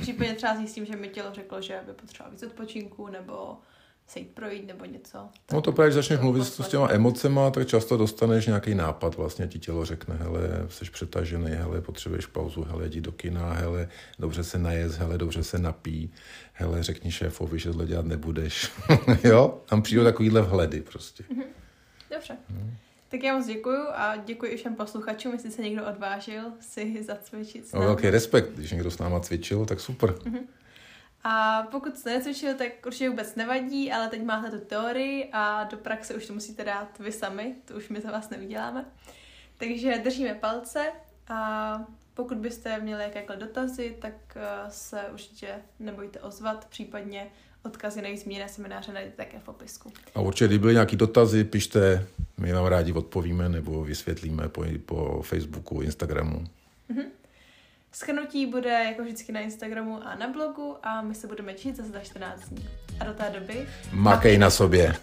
Případně 0.00 0.34
třeba 0.34 0.56
zjistím, 0.56 0.86
že 0.86 0.96
mi 0.96 1.08
tělo 1.08 1.34
řeklo, 1.34 1.62
že 1.62 1.80
by 1.86 1.92
potřeboval 1.92 2.32
víc 2.32 2.42
odpočinku, 2.42 3.08
nebo 3.08 3.56
se 4.06 4.18
jít 4.18 4.34
projít, 4.34 4.66
nebo 4.66 4.84
něco. 4.84 5.18
No 5.52 5.60
to 5.60 5.72
právě, 5.72 5.88
když 5.88 5.94
začneš 5.94 6.20
mluvit 6.20 6.44
s 6.44 6.60
s 6.60 6.68
těma 6.68 6.88
emocema, 6.90 7.50
tak 7.50 7.68
často 7.68 7.96
dostaneš 7.96 8.46
nějaký 8.46 8.74
nápad, 8.74 9.16
vlastně 9.16 9.46
ti 9.46 9.58
tělo 9.58 9.84
řekne, 9.84 10.14
hele, 10.14 10.40
jsi 10.68 10.84
přetažený, 10.84 11.50
hele, 11.50 11.80
potřebuješ 11.80 12.26
pauzu, 12.26 12.64
hele, 12.64 12.86
jdi 12.86 13.00
do 13.00 13.12
kina, 13.12 13.52
hele, 13.52 13.88
dobře 14.18 14.44
se 14.44 14.58
najez, 14.58 14.96
hele, 14.96 15.18
dobře 15.18 15.44
se 15.44 15.58
napí, 15.58 16.12
hele, 16.54 16.82
řekni 16.82 17.10
šéfovi, 17.12 17.58
že 17.58 17.68
tohle 17.68 17.86
dělat 17.86 18.06
nebudeš. 18.06 18.72
jo? 19.24 19.60
Tam 19.66 19.82
přijdou 19.82 20.04
takovýhle 20.04 20.42
vhledy 20.42 20.80
prostě. 20.80 21.24
Dobře. 22.10 22.36
Tak 23.08 23.22
já 23.22 23.36
moc 23.36 23.46
děkuju 23.46 23.80
a 23.94 24.16
děkuji 24.16 24.50
i 24.52 24.56
všem 24.56 24.74
posluchačům, 24.74 25.32
jestli 25.32 25.50
se 25.50 25.62
někdo 25.62 25.86
odvážil 25.86 26.42
si 26.60 27.02
zacvičit 27.02 27.66
s 27.68 27.72
No, 27.72 27.78
námi. 27.80 27.86
velký 27.86 28.10
respekt, 28.10 28.50
když 28.54 28.70
někdo 28.70 28.90
s 28.90 28.98
náma 28.98 29.20
cvičil, 29.20 29.66
tak 29.66 29.80
super. 29.80 30.14
A 31.24 31.62
pokud 31.70 31.98
jste 31.98 32.10
necvičili, 32.10 32.54
tak 32.54 32.86
určitě 32.86 33.10
vůbec 33.10 33.34
nevadí, 33.34 33.92
ale 33.92 34.08
teď 34.08 34.22
máte 34.24 34.50
tu 34.58 34.64
teorii 34.64 35.28
a 35.32 35.64
do 35.64 35.76
praxe 35.76 36.14
už 36.14 36.26
to 36.26 36.32
musíte 36.34 36.64
dát 36.64 36.98
vy 36.98 37.12
sami, 37.12 37.54
to 37.64 37.74
už 37.74 37.88
my 37.88 38.00
za 38.00 38.10
vás 38.10 38.30
nevyděláme. 38.30 38.84
Takže 39.56 39.98
držíme 40.04 40.34
palce 40.34 40.86
a 41.28 41.78
pokud 42.14 42.38
byste 42.38 42.80
měli 42.80 43.02
jakékoliv 43.02 43.40
dotazy, 43.40 43.96
tak 44.00 44.14
eh, 44.36 44.42
se 44.68 45.00
určitě 45.12 45.48
nebojte 45.80 46.20
ozvat, 46.20 46.64
případně 46.64 47.26
odkazy 47.62 48.02
na 48.02 48.08
zmíněné 48.16 48.48
semináře 48.48 48.92
najdete 48.92 49.16
také 49.16 49.38
v 49.38 49.42
popisku. 49.42 49.92
A 50.14 50.20
určitě, 50.20 50.46
kdyby 50.46 50.58
byly 50.58 50.72
nějaké 50.72 50.96
dotazy, 50.96 51.44
pište, 51.44 52.06
my 52.38 52.52
vám 52.52 52.66
rádi 52.66 52.92
odpovíme 52.92 53.48
nebo 53.48 53.84
vysvětlíme 53.84 54.48
po, 54.48 54.64
po 54.86 55.22
Facebooku, 55.22 55.80
Instagramu. 55.80 56.44
Schrnutí 57.92 58.46
bude 58.46 58.70
jako 58.70 59.02
vždycky 59.02 59.32
na 59.32 59.40
Instagramu 59.40 60.06
a 60.06 60.14
na 60.14 60.28
blogu 60.28 60.76
a 60.82 61.02
my 61.02 61.14
se 61.14 61.26
budeme 61.26 61.54
čít 61.54 61.76
zase 61.76 61.88
za 61.88 62.00
14 62.00 62.48
dní. 62.48 62.68
A 63.00 63.04
do 63.04 63.14
té 63.14 63.30
doby 63.40 63.68
Makej 63.92 64.38
na 64.38 64.50
sobě. 64.50 64.94